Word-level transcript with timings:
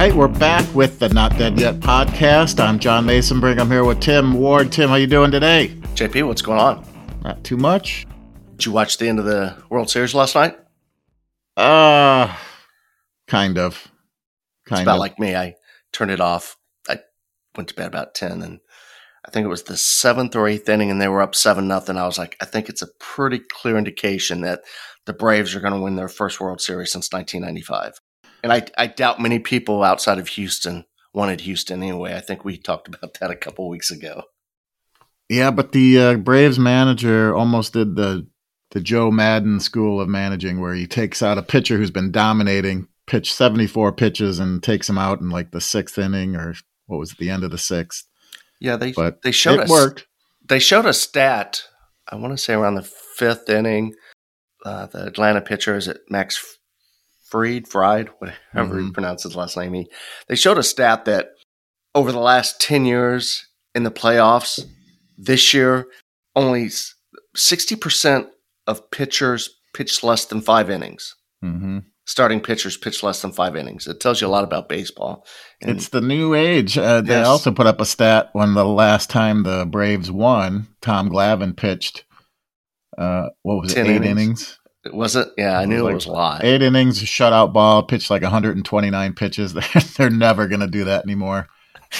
right, 0.00 0.14
we're 0.14 0.28
back 0.28 0.64
with 0.74 0.98
the 0.98 1.10
Not 1.10 1.36
Dead 1.36 1.60
Yet 1.60 1.74
podcast. 1.74 2.58
I'm 2.58 2.78
John 2.78 3.04
Masonbrink. 3.04 3.60
I'm 3.60 3.70
here 3.70 3.84
with 3.84 4.00
Tim 4.00 4.32
Ward. 4.32 4.72
Tim, 4.72 4.88
how 4.88 4.94
you 4.94 5.06
doing 5.06 5.30
today? 5.30 5.76
JP, 5.92 6.26
what's 6.26 6.40
going 6.40 6.58
on? 6.58 6.82
Not 7.22 7.44
too 7.44 7.58
much. 7.58 8.06
Did 8.56 8.64
you 8.64 8.72
watch 8.72 8.96
the 8.96 9.10
end 9.10 9.18
of 9.18 9.26
the 9.26 9.54
World 9.68 9.90
Series 9.90 10.14
last 10.14 10.34
night? 10.34 10.58
Uh 11.54 12.34
kind 13.26 13.58
of. 13.58 13.88
Kind 14.64 14.80
it's 14.80 14.82
about 14.84 14.94
of. 14.94 15.00
like 15.00 15.18
me. 15.18 15.36
I 15.36 15.56
turned 15.92 16.10
it 16.10 16.20
off. 16.22 16.56
I 16.88 17.00
went 17.54 17.68
to 17.68 17.74
bed 17.74 17.88
about 17.88 18.14
ten, 18.14 18.40
and 18.40 18.60
I 19.26 19.30
think 19.30 19.44
it 19.44 19.50
was 19.50 19.64
the 19.64 19.76
seventh 19.76 20.34
or 20.34 20.48
eighth 20.48 20.66
inning, 20.66 20.90
and 20.90 20.98
they 20.98 21.08
were 21.08 21.20
up 21.20 21.34
seven 21.34 21.68
nothing. 21.68 21.98
I 21.98 22.06
was 22.06 22.16
like, 22.16 22.38
I 22.40 22.46
think 22.46 22.70
it's 22.70 22.80
a 22.80 22.88
pretty 23.00 23.38
clear 23.38 23.76
indication 23.76 24.40
that 24.40 24.62
the 25.04 25.12
Braves 25.12 25.54
are 25.54 25.60
going 25.60 25.74
to 25.74 25.80
win 25.80 25.96
their 25.96 26.08
first 26.08 26.40
World 26.40 26.62
Series 26.62 26.90
since 26.90 27.12
1995. 27.12 28.00
And 28.42 28.52
I, 28.52 28.66
I 28.78 28.86
doubt 28.86 29.20
many 29.20 29.38
people 29.38 29.82
outside 29.82 30.18
of 30.18 30.28
Houston 30.28 30.84
wanted 31.12 31.42
Houston 31.42 31.82
anyway. 31.82 32.14
I 32.14 32.20
think 32.20 32.44
we 32.44 32.56
talked 32.56 32.88
about 32.88 33.18
that 33.20 33.30
a 33.30 33.36
couple 33.36 33.68
weeks 33.68 33.90
ago. 33.90 34.24
Yeah, 35.28 35.50
but 35.50 35.72
the 35.72 35.98
uh, 35.98 36.14
Braves 36.16 36.58
manager 36.58 37.34
almost 37.34 37.72
did 37.72 37.96
the 37.96 38.26
the 38.72 38.80
Joe 38.80 39.10
Maddon 39.10 39.58
school 39.58 40.00
of 40.00 40.08
managing, 40.08 40.60
where 40.60 40.74
he 40.74 40.86
takes 40.86 41.22
out 41.22 41.38
a 41.38 41.42
pitcher 41.42 41.76
who's 41.76 41.90
been 41.90 42.12
dominating, 42.12 42.86
pitch 43.06 43.32
seventy 43.32 43.66
four 43.66 43.92
pitches, 43.92 44.38
and 44.38 44.62
takes 44.62 44.88
him 44.88 44.98
out 44.98 45.20
in 45.20 45.30
like 45.30 45.52
the 45.52 45.60
sixth 45.60 45.98
inning 45.98 46.36
or 46.36 46.54
what 46.86 46.98
was 46.98 47.12
it, 47.12 47.18
the 47.18 47.30
end 47.30 47.44
of 47.44 47.50
the 47.50 47.58
sixth. 47.58 48.06
Yeah, 48.60 48.76
they 48.76 48.92
but 48.92 49.22
they 49.22 49.32
showed 49.32 49.60
it 49.60 49.64
us 49.64 49.70
worked. 49.70 50.06
They 50.48 50.58
showed 50.58 50.86
a 50.86 50.92
stat. 50.92 51.62
I 52.08 52.16
want 52.16 52.36
to 52.36 52.42
say 52.42 52.54
around 52.54 52.74
the 52.74 52.82
fifth 52.82 53.48
inning, 53.48 53.94
uh, 54.64 54.86
the 54.86 55.06
Atlanta 55.06 55.40
pitcher 55.40 55.76
is 55.76 55.86
it 55.86 56.00
Max 56.08 56.58
Fried, 57.30 57.68
Fried, 57.68 58.08
whatever 58.18 58.74
mm-hmm. 58.74 58.86
you 58.86 58.92
pronounce 58.92 59.22
his 59.22 59.36
last 59.36 59.56
name. 59.56 59.72
He, 59.72 59.90
they 60.28 60.36
showed 60.36 60.58
a 60.58 60.62
stat 60.62 61.04
that 61.04 61.30
over 61.94 62.12
the 62.12 62.20
last 62.20 62.60
10 62.60 62.84
years 62.84 63.46
in 63.74 63.84
the 63.84 63.90
playoffs, 63.90 64.60
this 65.16 65.54
year, 65.54 65.86
only 66.34 66.70
60% 67.36 68.28
of 68.66 68.90
pitchers 68.90 69.50
pitched 69.74 70.02
less 70.02 70.24
than 70.24 70.40
five 70.40 70.70
innings. 70.70 71.14
Mm-hmm. 71.44 71.78
Starting 72.06 72.40
pitchers 72.40 72.76
pitch 72.76 73.02
less 73.02 73.22
than 73.22 73.30
five 73.30 73.54
innings. 73.54 73.86
It 73.86 74.00
tells 74.00 74.20
you 74.20 74.26
a 74.26 74.28
lot 74.28 74.42
about 74.42 74.68
baseball. 74.68 75.24
And 75.60 75.70
it's 75.70 75.90
the 75.90 76.00
new 76.00 76.34
age. 76.34 76.76
Uh, 76.76 77.02
they 77.02 77.14
yes. 77.14 77.26
also 77.26 77.52
put 77.52 77.66
up 77.66 77.80
a 77.80 77.86
stat 77.86 78.30
when 78.32 78.54
the 78.54 78.64
last 78.64 79.10
time 79.10 79.44
the 79.44 79.64
Braves 79.66 80.10
won, 80.10 80.66
Tom 80.80 81.08
Glavine 81.08 81.56
pitched. 81.56 82.04
Uh, 82.98 83.28
what 83.42 83.62
was 83.62 83.72
it? 83.72 83.86
Eight 83.86 83.96
innings. 83.96 84.08
innings. 84.08 84.59
It? 84.84 85.28
Yeah, 85.36 85.58
I 85.58 85.66
knew 85.66 85.78
it 85.78 85.82
was, 85.82 85.84
like 85.84 85.92
it 85.92 85.94
was 85.94 86.06
a 86.06 86.12
lot. 86.12 86.44
Eight 86.44 86.62
innings, 86.62 87.02
shutout 87.02 87.52
ball, 87.52 87.82
pitched 87.82 88.10
like 88.10 88.22
129 88.22 89.12
pitches. 89.14 89.54
They're 89.96 90.10
never 90.10 90.48
going 90.48 90.60
to 90.60 90.66
do 90.66 90.84
that 90.84 91.04
anymore. 91.04 91.48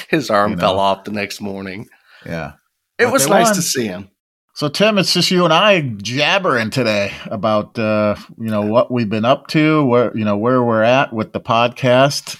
His 0.08 0.30
arm 0.30 0.52
you 0.52 0.56
know? 0.56 0.60
fell 0.60 0.78
off 0.78 1.04
the 1.04 1.10
next 1.10 1.40
morning. 1.40 1.88
Yeah. 2.24 2.52
It 2.98 3.04
but 3.04 3.12
was 3.12 3.28
nice 3.28 3.46
won. 3.46 3.54
to 3.54 3.62
see 3.62 3.86
him. 3.86 4.10
So 4.54 4.68
Tim, 4.68 4.98
it's 4.98 5.14
just 5.14 5.30
you 5.30 5.44
and 5.44 5.54
I 5.54 5.80
jabbering 5.80 6.70
today 6.70 7.12
about 7.26 7.78
uh, 7.78 8.16
you 8.36 8.50
know 8.50 8.62
what 8.62 8.90
we've 8.90 9.08
been 9.08 9.24
up 9.24 9.46
to, 9.48 9.84
where 9.86 10.14
you 10.16 10.24
know 10.24 10.36
where 10.36 10.62
we're 10.62 10.82
at 10.82 11.12
with 11.12 11.32
the 11.32 11.40
podcast. 11.40 12.38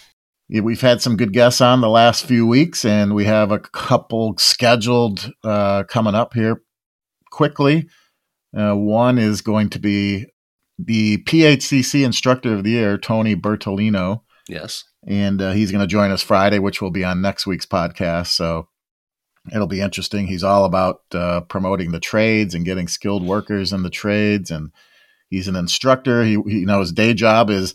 We've 0.51 0.81
had 0.81 1.01
some 1.01 1.17
good 1.17 1.33
guests 1.33 1.61
on 1.61 1.81
the 1.81 1.89
last 1.89 2.27
few 2.27 2.47
weeks, 2.47 2.85
and 2.85 3.15
we 3.15 3.25
have 3.25 3.53
a 3.53 3.61
couple 3.61 4.35
scheduled 4.37 5.33
uh, 5.45 5.85
coming 5.85 6.17
up 6.17 6.35
here 6.35 6.61
quickly. 7.31 7.89
Uh, 8.55 8.75
one 8.75 9.17
is 9.17 9.41
going 9.41 9.71
to 9.71 9.79
be 9.79 10.27
the 10.87 11.19
PHCC 11.19 12.05
Instructor 12.05 12.55
of 12.55 12.65
the 12.65 12.71
Year, 12.71 12.99
Tony 12.99 13.37
Bertolino. 13.37 14.23
Yes. 14.49 14.85
And 15.07 15.41
uh, 15.41 15.53
he's 15.53 15.71
going 15.73 15.81
to 15.81 15.87
join 15.87 16.11
us 16.11 16.23
Friday, 16.23 16.59
which 16.59 16.83
will 16.83 16.91
be 16.91 17.05
on 17.05 17.23
next 17.23 17.47
week's 17.47 17.67
podcast. 17.67 18.29
So 18.29 18.69
it'll 19.53 19.67
be 19.67 19.81
interesting. 19.81 20.27
He's 20.27 20.45
all 20.45 20.65
about 20.65 21.03
uh, 21.13 21.43
promoting 21.43 21.93
the 21.93 22.01
trades 22.01 22.55
and 22.55 22.65
getting 22.65 22.89
skilled 22.89 23.25
workers 23.25 23.73
in 23.73 23.83
the 23.83 23.91
trades. 23.91 24.51
And 24.51 24.71
he's 25.29 25.49
an 25.49 25.57
instructor. 25.57 26.25
He, 26.25 26.37
he 26.47 26.61
you 26.61 26.67
know, 26.67 26.81
his 26.81 26.93
day 26.93 27.15
job 27.15 27.51
is 27.51 27.75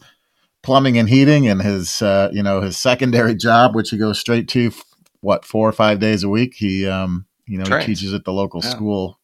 plumbing 0.62 0.98
and 0.98 1.08
heating, 1.08 1.48
and 1.48 1.62
his, 1.62 2.02
uh, 2.02 2.30
you 2.32 2.42
know, 2.42 2.62
his 2.62 2.78
secondary 2.78 3.36
job, 3.36 3.76
which 3.76 3.92
he 3.92 3.98
goes 3.98 4.20
straight 4.20 4.48
to, 4.50 4.72
what, 5.22 5.46
four 5.46 5.70
or 5.70 5.72
five 5.72 6.00
days 6.00 6.24
a 6.24 6.30
week. 6.30 6.56
He, 6.56 6.88
um, 6.88 7.26
you 7.48 7.58
know, 7.58 7.78
he 7.78 7.86
teaches 7.86 8.14
at 8.14 8.26
the 8.26 8.34
local 8.34 8.62
yeah. 8.64 8.70
school 8.70 9.20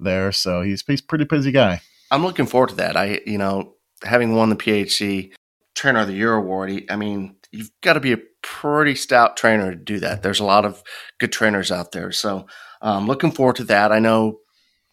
there. 0.00 0.32
So 0.32 0.62
he's 0.62 0.82
he's 0.86 1.00
pretty 1.00 1.24
busy 1.24 1.52
guy. 1.52 1.80
I'm 2.12 2.22
looking 2.22 2.46
forward 2.46 2.68
to 2.68 2.74
that. 2.76 2.96
I 2.96 3.20
you 3.26 3.38
know 3.38 3.74
having 4.04 4.34
won 4.34 4.50
the 4.50 4.56
PHC 4.56 5.32
Trainer 5.74 6.00
of 6.00 6.08
the 6.08 6.14
Year 6.14 6.34
award. 6.34 6.84
I 6.90 6.96
mean, 6.96 7.36
you've 7.50 7.70
got 7.82 7.94
to 7.94 8.00
be 8.00 8.12
a 8.12 8.18
pretty 8.42 8.94
stout 8.94 9.36
trainer 9.36 9.70
to 9.70 9.76
do 9.76 9.98
that. 10.00 10.22
There's 10.22 10.40
a 10.40 10.44
lot 10.44 10.64
of 10.64 10.82
good 11.18 11.32
trainers 11.32 11.72
out 11.72 11.92
there. 11.92 12.12
So 12.12 12.46
um, 12.82 13.06
looking 13.06 13.30
forward 13.30 13.56
to 13.56 13.64
that. 13.64 13.92
I 13.92 13.98
know 13.98 14.40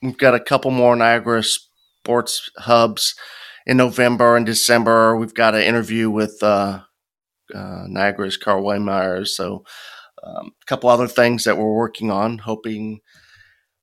we've 0.02 0.18
got 0.18 0.36
a 0.36 0.40
couple 0.40 0.72
more 0.72 0.96
Niagara 0.96 1.44
sports 1.44 2.50
hubs 2.58 3.16
in 3.66 3.78
November 3.78 4.38
and 4.38 4.46
December. 4.46 5.18
We've 5.18 5.34
got 5.34 5.56
an 5.56 5.64
interview 5.64 6.10
with 6.10 6.38
uh, 6.42 6.82
uh, 7.54 7.84
Niagara's 7.88 8.38
Carl 8.38 8.64
Waymyers. 8.64 9.30
So 9.30 9.66
um, 10.24 10.52
a 10.62 10.66
couple 10.66 10.90
other 10.90 11.08
things 11.08 11.44
that 11.44 11.58
we're 11.58 11.74
working 11.74 12.12
on, 12.12 12.38
hoping 12.38 13.02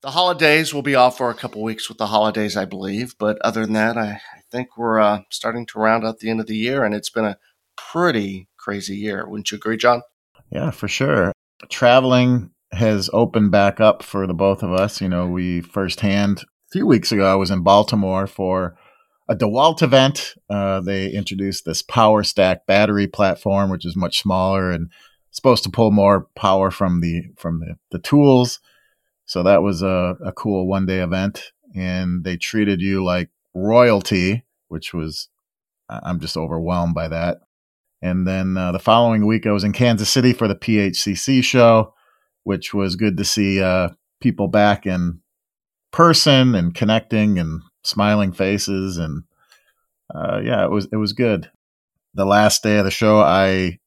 the 0.06 0.12
holidays 0.12 0.72
will 0.72 0.83
be 0.83 0.94
off 0.94 1.17
for 1.17 1.31
a 1.31 1.34
couple 1.34 1.61
weeks 1.65 1.89
with 1.89 1.99
the 1.99 2.06
holidays, 2.06 2.56
I 2.56 2.65
believe. 2.65 3.19
But 3.19 3.39
other 3.41 3.62
than 3.62 3.72
that, 3.72 3.99
I, 3.99 4.11
I 4.12 4.41
think 4.53 4.78
we're 4.78 5.00
uh, 5.00 5.22
starting 5.33 5.67
to 5.67 5.81
round 5.81 6.06
out 6.06 6.21
the 6.21 6.31
end 6.31 6.39
of 6.39 6.47
the 6.47 6.56
year, 6.56 6.84
and 6.84 6.94
it's 6.94 7.11
been 7.11 7.25
a 7.25 7.39
pretty 7.77 8.47
crazy 8.56 8.95
year. 8.95 9.28
Wouldn't 9.28 9.50
you 9.50 9.56
agree, 9.56 9.77
John? 9.77 10.03
Yeah, 10.49 10.71
for 10.71 10.87
sure. 10.87 11.33
Traveling 11.69 12.50
has 12.71 13.11
opened 13.12 13.50
back 13.50 13.81
up 13.81 14.05
for 14.05 14.28
the 14.28 14.33
both 14.33 14.62
of 14.62 14.72
us. 14.72 15.00
You 15.00 15.09
know, 15.09 15.27
we 15.27 15.61
firsthand 15.61 16.43
a 16.43 16.71
few 16.71 16.87
weeks 16.87 17.11
ago, 17.11 17.27
I 17.27 17.34
was 17.34 17.50
in 17.50 17.65
Baltimore 17.65 18.28
for 18.28 18.77
a 19.28 19.34
DeWalt 19.34 19.83
event. 19.83 20.34
Uh, 20.49 20.83
they 20.83 21.11
introduced 21.11 21.65
this 21.65 21.83
Power 21.83 22.22
Stack 22.22 22.65
battery 22.65 23.09
platform, 23.09 23.71
which 23.71 23.84
is 23.84 23.97
much 23.97 24.21
smaller 24.21 24.71
and 24.71 24.89
supposed 25.33 25.65
to 25.65 25.71
pull 25.71 25.91
more 25.91 26.28
power 26.37 26.71
from 26.71 27.00
the 27.00 27.25
from 27.37 27.59
the, 27.59 27.75
the 27.91 27.99
tools. 27.99 28.61
So 29.27 29.43
that 29.43 29.63
was 29.63 29.83
a, 29.83 30.17
a 30.25 30.33
cool 30.33 30.67
one 30.67 30.87
day 30.87 31.01
event. 31.01 31.53
And 31.75 32.25
they 32.25 32.37
treated 32.37 32.81
you 32.81 33.05
like 33.05 33.29
royalty, 33.55 34.45
which 34.69 34.95
was, 34.95 35.29
I'm 35.89 36.21
just 36.21 36.37
overwhelmed 36.37 36.95
by 36.95 37.09
that. 37.09 37.39
And 38.03 38.27
then 38.27 38.57
uh, 38.57 38.73
the 38.73 38.79
following 38.79 39.27
week, 39.27 39.47
I 39.47 39.53
was 39.53 39.65
in 39.65 39.73
Kansas 39.73 40.11
City 40.11 40.33
for 40.33 40.49
the 40.49 40.55
PHCC 40.55 41.43
show, 41.43 41.95
which 42.45 42.73
was 42.73 42.97
good 42.97 43.17
to 43.17 43.25
see 43.25 43.61
uh, 43.61 43.91
people 44.21 44.49
back 44.49 44.87
in 44.87 45.21
person 45.93 46.55
and 46.55 46.75
connecting 46.75 47.39
and 47.39 47.63
smiling 47.83 48.33
faces. 48.33 48.99
And 48.99 49.25
uh, 50.15 50.41
yeah, 50.45 50.65
it 50.65 50.71
was 50.71 50.89
it 50.93 50.97
was 50.97 51.13
good. 51.13 51.51
The 52.15 52.27
last 52.27 52.63
day 52.63 52.79
of 52.79 52.85
the 52.85 52.91
show, 52.91 53.19
I 53.19 53.79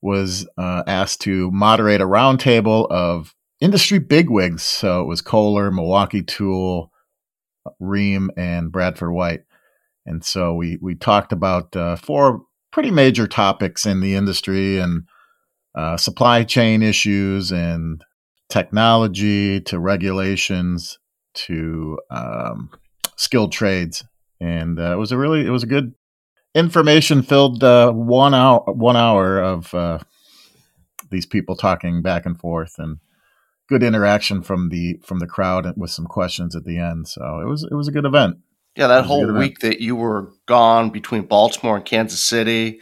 was 0.00 0.46
uh, 0.56 0.84
asked 0.86 1.22
to 1.22 1.50
moderate 1.50 2.00
a 2.00 2.06
roundtable 2.06 2.88
of 2.90 3.34
industry 3.60 3.98
bigwigs. 3.98 4.62
So 4.62 5.02
it 5.02 5.06
was 5.06 5.20
Kohler, 5.20 5.70
Milwaukee 5.70 6.22
Tool, 6.22 6.90
Rheem, 7.80 8.28
and 8.36 8.72
Bradford 8.72 9.12
White. 9.12 9.42
And 10.06 10.24
so 10.24 10.54
we 10.54 10.78
we 10.80 10.94
talked 10.94 11.32
about 11.32 11.76
uh, 11.76 11.96
four 11.96 12.42
pretty 12.72 12.90
major 12.90 13.26
topics 13.26 13.86
in 13.86 14.00
the 14.00 14.14
industry 14.14 14.78
and 14.78 15.02
uh, 15.74 15.96
supply 15.96 16.44
chain 16.44 16.82
issues 16.82 17.52
and 17.52 18.02
technology 18.48 19.60
to 19.60 19.78
regulations 19.78 20.98
to 21.34 21.98
um, 22.10 22.70
skilled 23.16 23.52
trades. 23.52 24.04
And 24.40 24.78
uh, 24.78 24.92
it 24.92 24.96
was 24.96 25.12
a 25.12 25.18
really 25.18 25.46
it 25.46 25.50
was 25.50 25.62
a 25.64 25.68
good 25.68 25.92
information 26.54 27.22
filled 27.22 27.62
uh, 27.62 27.92
one 27.92 28.34
hour 28.34 28.62
one 28.66 28.96
hour 28.96 29.40
of 29.40 29.74
uh, 29.74 29.98
these 31.10 31.26
people 31.26 31.56
talking 31.56 32.00
back 32.02 32.24
and 32.24 32.38
forth 32.38 32.74
and 32.78 32.98
good 33.68 33.82
interaction 33.82 34.42
from 34.42 34.70
the 34.70 34.98
from 35.04 35.18
the 35.18 35.26
crowd 35.26 35.72
with 35.76 35.90
some 35.90 36.06
questions 36.06 36.56
at 36.56 36.64
the 36.64 36.78
end. 36.78 37.08
So 37.08 37.40
it 37.40 37.46
was 37.46 37.64
it 37.64 37.74
was 37.74 37.88
a 37.88 37.92
good 37.92 38.04
event. 38.04 38.38
Yeah, 38.76 38.86
that 38.86 39.06
whole 39.06 39.32
week 39.32 39.58
that 39.60 39.80
you 39.80 39.96
were 39.96 40.30
gone 40.46 40.90
between 40.90 41.22
Baltimore 41.22 41.76
and 41.76 41.84
Kansas 41.84 42.22
City, 42.22 42.80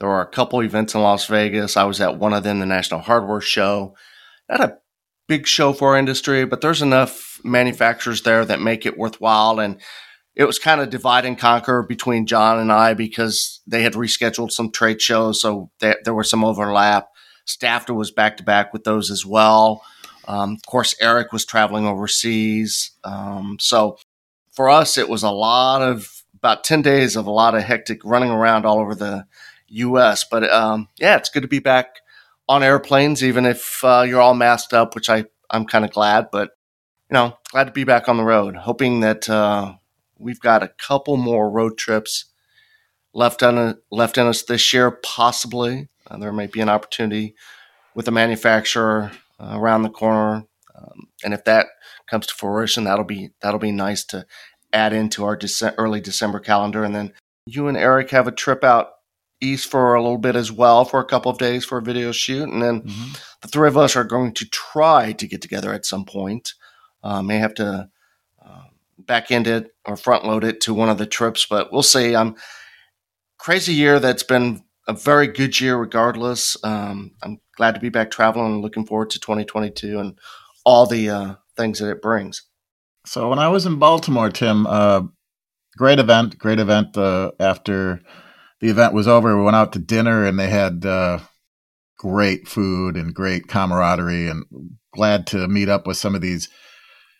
there 0.00 0.08
were 0.08 0.20
a 0.20 0.26
couple 0.26 0.62
events 0.62 0.94
in 0.94 1.00
Las 1.00 1.26
Vegas. 1.26 1.76
I 1.76 1.84
was 1.84 2.00
at 2.00 2.18
one 2.18 2.32
of 2.32 2.42
them, 2.42 2.58
the 2.58 2.66
National 2.66 3.00
Hardware 3.00 3.40
Show. 3.40 3.94
Not 4.48 4.60
a 4.60 4.78
big 5.28 5.46
show 5.46 5.72
for 5.72 5.90
our 5.90 5.98
industry, 5.98 6.44
but 6.44 6.60
there's 6.60 6.82
enough 6.82 7.40
manufacturers 7.44 8.22
there 8.22 8.44
that 8.44 8.60
make 8.60 8.84
it 8.84 8.98
worthwhile. 8.98 9.60
And 9.60 9.80
it 10.34 10.44
was 10.44 10.58
kind 10.58 10.80
of 10.80 10.90
divide 10.90 11.24
and 11.24 11.38
conquer 11.38 11.82
between 11.82 12.26
John 12.26 12.58
and 12.58 12.72
I 12.72 12.94
because 12.94 13.60
they 13.66 13.82
had 13.82 13.94
rescheduled 13.94 14.50
some 14.50 14.70
trade 14.72 15.02
shows, 15.02 15.40
so 15.40 15.70
there, 15.80 15.98
there 16.04 16.14
was 16.14 16.30
some 16.30 16.44
overlap. 16.44 17.08
STAFDA 17.46 17.94
was 17.94 18.10
back 18.10 18.36
to 18.36 18.42
back 18.42 18.72
with 18.72 18.84
those 18.84 19.10
as 19.10 19.24
well. 19.24 19.82
Um, 20.28 20.52
of 20.52 20.62
course, 20.66 20.94
Eric 21.00 21.32
was 21.32 21.46
traveling 21.46 21.86
overseas. 21.86 22.90
Um, 23.02 23.56
so 23.58 23.98
for 24.52 24.68
us, 24.68 24.98
it 24.98 25.08
was 25.08 25.22
a 25.22 25.30
lot 25.30 25.80
of 25.80 26.22
about 26.34 26.64
10 26.64 26.82
days 26.82 27.16
of 27.16 27.26
a 27.26 27.30
lot 27.30 27.54
of 27.54 27.62
hectic 27.62 28.04
running 28.04 28.30
around 28.30 28.66
all 28.66 28.78
over 28.78 28.94
the 28.94 29.24
U.S. 29.68 30.24
But 30.30 30.48
um, 30.52 30.88
yeah, 30.98 31.16
it's 31.16 31.30
good 31.30 31.42
to 31.42 31.48
be 31.48 31.60
back 31.60 31.96
on 32.46 32.62
airplanes, 32.62 33.24
even 33.24 33.46
if 33.46 33.82
uh, 33.82 34.04
you're 34.06 34.20
all 34.20 34.34
masked 34.34 34.74
up, 34.74 34.94
which 34.94 35.08
I 35.08 35.24
I'm 35.50 35.64
kind 35.64 35.84
of 35.84 35.92
glad. 35.92 36.28
But 36.30 36.50
you 37.10 37.14
know, 37.14 37.38
glad 37.50 37.64
to 37.64 37.72
be 37.72 37.84
back 37.84 38.08
on 38.08 38.18
the 38.18 38.24
road. 38.24 38.54
Hoping 38.54 39.00
that 39.00 39.28
uh, 39.30 39.74
we've 40.18 40.40
got 40.40 40.62
a 40.62 40.68
couple 40.68 41.16
more 41.16 41.50
road 41.50 41.78
trips 41.78 42.26
left 43.14 43.42
on 43.42 43.78
left 43.90 44.18
in 44.18 44.26
us 44.26 44.42
this 44.42 44.74
year, 44.74 44.90
possibly. 44.90 45.88
Uh, 46.06 46.18
there 46.18 46.32
might 46.32 46.52
be 46.52 46.60
an 46.60 46.68
opportunity 46.68 47.34
with 47.94 48.08
a 48.08 48.12
manufacturer 48.12 49.10
around 49.40 49.82
the 49.82 49.90
corner, 49.90 50.44
um, 50.76 51.08
and 51.24 51.34
if 51.34 51.44
that 51.44 51.66
comes 52.08 52.26
to 52.26 52.34
fruition, 52.34 52.84
that'll 52.84 53.04
be 53.04 53.30
that'll 53.40 53.60
be 53.60 53.72
nice 53.72 54.04
to 54.06 54.26
add 54.72 54.92
into 54.92 55.24
our 55.24 55.36
Dece- 55.36 55.74
early 55.78 56.00
December 56.00 56.40
calendar. 56.40 56.84
And 56.84 56.94
then 56.94 57.12
you 57.46 57.68
and 57.68 57.76
Eric 57.76 58.10
have 58.10 58.28
a 58.28 58.32
trip 58.32 58.62
out 58.62 58.88
east 59.40 59.70
for 59.70 59.94
a 59.94 60.02
little 60.02 60.18
bit 60.18 60.36
as 60.36 60.50
well 60.50 60.84
for 60.84 61.00
a 61.00 61.04
couple 61.04 61.30
of 61.30 61.38
days 61.38 61.64
for 61.64 61.78
a 61.78 61.82
video 61.82 62.12
shoot, 62.12 62.48
and 62.48 62.62
then 62.62 62.82
mm-hmm. 62.82 63.12
the 63.42 63.48
three 63.48 63.68
of 63.68 63.76
us 63.76 63.96
are 63.96 64.04
going 64.04 64.34
to 64.34 64.48
try 64.48 65.12
to 65.12 65.26
get 65.26 65.40
together 65.40 65.72
at 65.72 65.86
some 65.86 66.04
point. 66.04 66.54
Uh, 67.02 67.22
may 67.22 67.38
have 67.38 67.54
to 67.54 67.88
uh, 68.44 68.62
back 68.98 69.30
end 69.30 69.46
it 69.46 69.74
or 69.84 69.96
front 69.96 70.24
load 70.24 70.42
it 70.44 70.60
to 70.60 70.74
one 70.74 70.88
of 70.88 70.98
the 70.98 71.06
trips, 71.06 71.46
but 71.48 71.72
we'll 71.72 71.82
see. 71.82 72.16
I'm 72.16 72.34
crazy 73.38 73.72
year 73.72 74.00
that's 74.00 74.24
been 74.24 74.64
a 74.88 74.92
very 74.92 75.28
good 75.28 75.60
year 75.60 75.76
regardless. 75.76 76.56
Um, 76.64 77.12
I'm 77.22 77.40
glad 77.58 77.74
to 77.74 77.80
be 77.80 77.88
back 77.88 78.10
traveling 78.10 78.54
and 78.54 78.62
looking 78.62 78.86
forward 78.86 79.10
to 79.10 79.18
2022 79.18 79.98
and 79.98 80.16
all 80.64 80.86
the 80.86 81.10
uh, 81.10 81.34
things 81.56 81.80
that 81.80 81.90
it 81.90 82.00
brings. 82.00 82.44
So 83.04 83.28
when 83.28 83.40
I 83.40 83.48
was 83.48 83.66
in 83.66 83.80
Baltimore, 83.80 84.30
Tim, 84.30 84.64
uh, 84.66 85.02
great 85.76 85.98
event, 85.98 86.38
great 86.38 86.60
event. 86.60 86.96
Uh, 86.96 87.32
after 87.40 88.00
the 88.60 88.68
event 88.68 88.94
was 88.94 89.08
over, 89.08 89.36
we 89.36 89.42
went 89.42 89.56
out 89.56 89.72
to 89.72 89.80
dinner 89.80 90.24
and 90.24 90.38
they 90.38 90.48
had 90.48 90.86
uh, 90.86 91.18
great 91.98 92.46
food 92.46 92.96
and 92.96 93.12
great 93.12 93.48
camaraderie 93.48 94.28
and 94.28 94.44
glad 94.94 95.26
to 95.28 95.48
meet 95.48 95.68
up 95.68 95.84
with 95.84 95.96
some 95.96 96.14
of 96.14 96.20
these. 96.20 96.48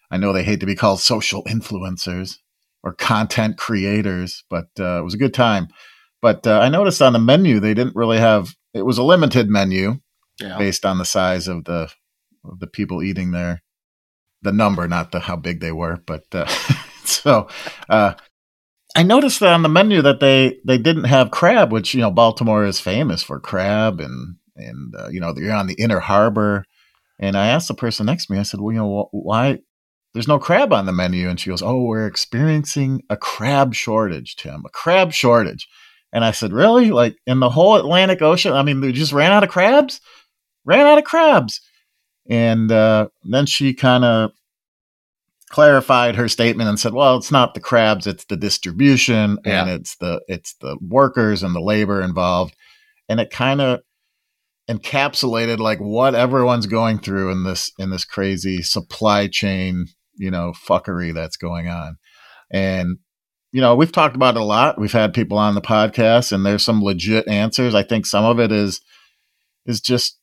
I 0.09 0.19
know 0.19 0.33
they 0.33 0.45
hate 0.45 0.61
to 0.61 0.67
be 0.67 0.77
called 0.77 1.01
social 1.01 1.43
influencers 1.45 2.37
or 2.85 2.95
content 2.95 3.59
creators, 3.59 4.45
but 4.49 4.69
uh, 4.79 5.01
it 5.01 5.05
was 5.05 5.15
a 5.15 5.19
good 5.19 5.35
time. 5.35 5.67
But 6.23 6.47
uh, 6.47 6.61
I 6.61 6.69
noticed 6.69 7.03
on 7.03 7.13
the 7.13 7.19
menu 7.19 7.59
they 7.59 7.75
didn't 7.75 7.97
really 7.97 8.19
have. 8.19 8.55
It 8.73 8.83
was 8.83 8.99
a 8.99 9.03
limited 9.03 9.49
menu 9.49 10.01
yeah. 10.41 10.59
based 10.59 10.85
on 10.85 10.99
the 10.99 11.05
size 11.05 11.49
of 11.49 11.65
the 11.65 11.91
of 12.45 12.61
the 12.61 12.67
people 12.67 13.03
eating 13.03 13.31
there, 13.33 13.63
the 14.43 14.53
number, 14.53 14.87
not 14.89 15.13
the 15.13 15.21
how 15.21 15.37
big 15.37 15.61
they 15.61 15.73
were. 15.73 15.99
But 16.07 16.25
uh, 16.33 16.47
so 17.05 17.49
uh, 17.89 18.15
I 18.97 19.03
noticed 19.03 19.41
that 19.41 19.53
on 19.53 19.63
the 19.63 19.69
menu 19.69 20.03
that 20.03 20.21
they 20.21 20.59
they 20.65 20.79
didn't 20.79 21.05
have 21.05 21.31
crab, 21.31 21.73
which 21.73 21.95
you 21.95 22.01
know 22.01 22.11
Baltimore 22.11 22.65
is 22.65 22.81
famous 22.81 23.23
for 23.23 23.41
crab, 23.41 24.01
and 24.01 24.37
and 24.57 24.95
uh, 24.95 25.09
you 25.09 25.21
know 25.21 25.35
you're 25.37 25.53
on 25.53 25.67
the 25.67 25.75
Inner 25.75 26.01
Harbor. 26.01 26.65
And 27.21 27.37
I 27.37 27.49
asked 27.49 27.67
the 27.67 27.75
person 27.75 28.07
next 28.07 28.27
to 28.27 28.33
me, 28.33 28.39
I 28.39 28.45
said, 28.45 28.61
well, 28.61 28.73
you 28.73 28.79
know, 28.79 29.09
why 29.11 29.59
there's 30.15 30.29
no 30.29 30.39
crab 30.39 30.73
on 30.73 30.87
the 30.87 30.93
menu? 30.93 31.29
And 31.29 31.41
she 31.41 31.51
goes, 31.51 31.63
oh, 31.63 31.83
we're 31.83 32.07
experiencing 32.07 33.03
a 33.11 33.17
crab 33.17 33.75
shortage, 33.75 34.37
Tim, 34.37 34.63
a 34.65 34.71
crab 34.71 35.13
shortage. 35.13 35.67
And 36.13 36.25
I 36.25 36.31
said, 36.31 36.53
Really? 36.53 36.91
Like 36.91 37.17
in 37.27 37.41
the 37.41 37.51
whole 37.51 37.77
Atlantic 37.77 38.23
Ocean? 38.23 38.53
I 38.53 38.63
mean, 38.63 38.81
they 38.81 38.93
just 38.93 39.13
ran 39.13 39.33
out 39.33 39.45
of 39.45 39.51
crabs? 39.51 40.01
Ran 40.69 40.87
out 40.87 40.99
of 40.99 41.05
crabs. 41.05 41.63
And 42.29 42.71
uh, 42.71 43.09
then 43.25 43.47
she 43.47 43.73
kind 43.73 44.05
of 44.05 44.33
clarified 45.49 46.15
her 46.17 46.29
statement 46.29 46.69
and 46.69 46.79
said, 46.79 46.93
"Well, 46.93 47.17
it's 47.17 47.33
not 47.33 47.55
the 47.55 47.61
crabs; 47.61 48.07
it's 48.07 48.27
the 48.27 48.37
distribution, 48.37 49.39
yeah. 49.47 49.63
and 49.63 49.71
it's 49.71 49.97
the 49.97 50.21
it's 50.29 50.55
the 50.61 50.77
workers 50.81 51.43
and 51.43 51.55
the 51.55 51.61
labor 51.61 52.03
involved." 52.03 52.55
And 53.09 53.19
it 53.19 53.31
kind 53.31 53.63
of 53.63 53.81
encapsulated 54.69 55.59
like 55.59 55.79
what 55.79 56.15
everyone's 56.15 56.67
going 56.67 56.99
through 56.99 57.33
in 57.33 57.45
this 57.45 57.73
in 57.79 57.89
this 57.89 58.05
crazy 58.05 58.61
supply 58.61 59.27
chain, 59.27 59.87
you 60.17 60.31
know, 60.31 60.53
fuckery 60.53 61.15
that's 61.15 61.39
going 61.39 61.69
on. 61.69 61.97
And 62.51 62.99
you 63.53 63.63
know, 63.63 63.75
we've 63.75 63.93
talked 63.93 64.15
about 64.15 64.37
it 64.37 64.43
a 64.43 64.45
lot. 64.45 64.79
We've 64.79 64.93
had 64.93 65.15
people 65.15 65.39
on 65.39 65.55
the 65.55 65.63
podcast 65.63 66.33
and 66.33 66.45
there's 66.45 66.63
some 66.63 66.83
legit 66.83 67.27
answers. 67.27 67.75
I 67.75 67.83
think 67.83 68.05
some 68.05 68.27
of 68.27 68.39
it 68.39 68.53
is 68.53 68.83
is 69.65 69.81
just 69.81 70.18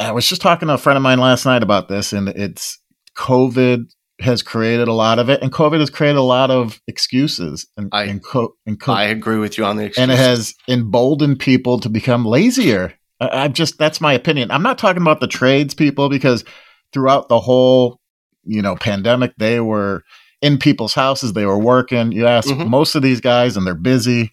I 0.00 0.12
was 0.12 0.28
just 0.28 0.42
talking 0.42 0.68
to 0.68 0.74
a 0.74 0.78
friend 0.78 0.96
of 0.96 1.02
mine 1.02 1.18
last 1.18 1.44
night 1.44 1.62
about 1.62 1.88
this 1.88 2.12
and 2.12 2.28
it's 2.28 2.78
COVID 3.16 3.84
has 4.20 4.42
created 4.42 4.88
a 4.88 4.92
lot 4.92 5.18
of 5.18 5.28
it 5.28 5.42
and 5.42 5.52
COVID 5.52 5.80
has 5.80 5.90
created 5.90 6.18
a 6.18 6.22
lot 6.22 6.50
of 6.50 6.80
excuses 6.86 7.66
and, 7.76 7.88
I, 7.92 8.04
and, 8.04 8.22
co- 8.22 8.54
and 8.66 8.80
co- 8.80 8.92
I 8.92 9.04
agree 9.04 9.38
with 9.38 9.56
you 9.56 9.64
on 9.64 9.76
the 9.76 9.84
excuses. 9.86 10.02
And 10.02 10.10
it 10.10 10.18
has 10.18 10.54
emboldened 10.68 11.38
people 11.38 11.78
to 11.80 11.88
become 11.88 12.24
lazier. 12.24 12.94
I, 13.20 13.44
I'm 13.44 13.52
just 13.52 13.78
that's 13.78 14.00
my 14.00 14.12
opinion. 14.12 14.50
I'm 14.50 14.62
not 14.62 14.78
talking 14.78 15.02
about 15.02 15.20
the 15.20 15.26
trades 15.26 15.74
people 15.74 16.08
because 16.08 16.44
throughout 16.92 17.28
the 17.28 17.40
whole, 17.40 18.00
you 18.44 18.62
know, 18.62 18.76
pandemic 18.76 19.32
they 19.38 19.60
were 19.60 20.02
in 20.42 20.58
people's 20.58 20.94
houses. 20.94 21.32
They 21.32 21.46
were 21.46 21.58
working. 21.58 22.12
You 22.12 22.26
ask 22.26 22.48
mm-hmm. 22.48 22.68
most 22.68 22.94
of 22.94 23.02
these 23.02 23.20
guys, 23.20 23.56
and 23.56 23.66
they're 23.66 23.74
busy, 23.74 24.32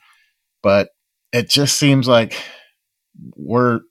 but 0.64 0.90
it 1.34 1.50
just 1.50 1.78
seems 1.78 2.08
like 2.08 2.42
we're, 3.36 3.82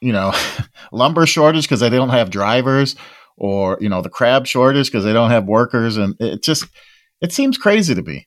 you 0.00 0.12
know, 0.12 0.32
lumber 0.92 1.26
shortage 1.26 1.64
because 1.64 1.80
they 1.80 1.90
don't 1.90 2.10
have 2.10 2.30
drivers, 2.30 2.96
or 3.36 3.78
you 3.80 3.88
know, 3.88 4.02
the 4.02 4.10
crab 4.10 4.46
shortage 4.46 4.86
because 4.86 5.04
they 5.04 5.12
don't 5.12 5.30
have 5.30 5.46
workers, 5.46 5.96
and 5.96 6.14
it 6.20 6.42
just 6.42 6.66
it 7.20 7.32
seems 7.32 7.58
crazy 7.58 7.94
to 7.94 8.02
me. 8.02 8.26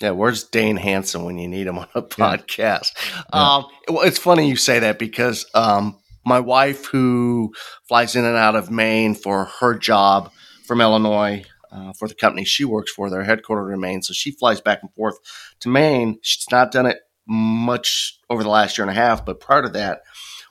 Yeah, 0.00 0.10
where's 0.10 0.42
Dane 0.42 0.76
Hanson 0.76 1.24
when 1.24 1.38
you 1.38 1.46
need 1.46 1.66
him 1.66 1.78
on 1.78 1.86
a 1.94 2.02
podcast? 2.02 2.92
Yeah. 3.32 3.56
Um, 3.56 3.66
well, 3.88 4.02
it's 4.02 4.18
funny 4.18 4.48
you 4.48 4.56
say 4.56 4.80
that 4.80 4.98
because 4.98 5.46
um, 5.54 5.98
my 6.26 6.40
wife, 6.40 6.86
who 6.86 7.52
flies 7.86 8.16
in 8.16 8.24
and 8.24 8.36
out 8.36 8.56
of 8.56 8.70
Maine 8.70 9.14
for 9.14 9.44
her 9.60 9.78
job 9.78 10.32
from 10.66 10.80
Illinois, 10.80 11.44
uh, 11.74 11.92
for 11.92 12.08
the 12.08 12.14
company 12.14 12.44
she 12.44 12.64
works 12.64 12.92
for. 12.92 13.10
They're 13.10 13.24
headquartered 13.24 13.72
in 13.72 13.80
Maine, 13.80 14.02
so 14.02 14.12
she 14.12 14.30
flies 14.30 14.60
back 14.60 14.78
and 14.82 14.92
forth 14.94 15.16
to 15.60 15.68
Maine. 15.68 16.18
She's 16.22 16.50
not 16.50 16.72
done 16.72 16.86
it 16.86 16.98
much 17.26 18.18
over 18.30 18.42
the 18.42 18.48
last 18.48 18.78
year 18.78 18.86
and 18.86 18.96
a 18.96 19.00
half, 19.00 19.24
but 19.24 19.40
prior 19.40 19.62
to 19.62 19.68
that, 19.70 20.02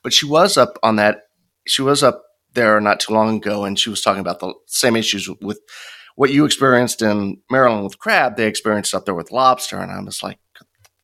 but 0.04 0.14
she 0.14 0.26
was 0.26 0.58
up 0.58 0.78
on 0.84 0.98
that. 0.98 1.22
She 1.68 1.82
was 1.82 2.04
up 2.04 2.24
there 2.54 2.80
not 2.80 3.00
too 3.00 3.14
long 3.14 3.38
ago, 3.38 3.66
and 3.66 3.80
she 3.80 3.90
was 3.90 4.02
talking 4.02 4.22
about 4.22 4.40
the 4.40 4.54
same 4.68 4.96
issues 4.96 5.30
with 5.42 5.60
what 6.16 6.32
you 6.32 6.46
experienced 6.46 7.02
in 7.02 7.38
Maryland 7.50 7.84
with 7.84 8.00
crab. 8.00 8.36
They 8.36 8.48
experienced 8.48 8.94
up 8.94 9.06
there 9.06 9.16
with 9.16 9.32
lobster, 9.32 9.78
and 9.78 9.92
I 9.92 10.00
was 10.02 10.22
like, 10.22 10.38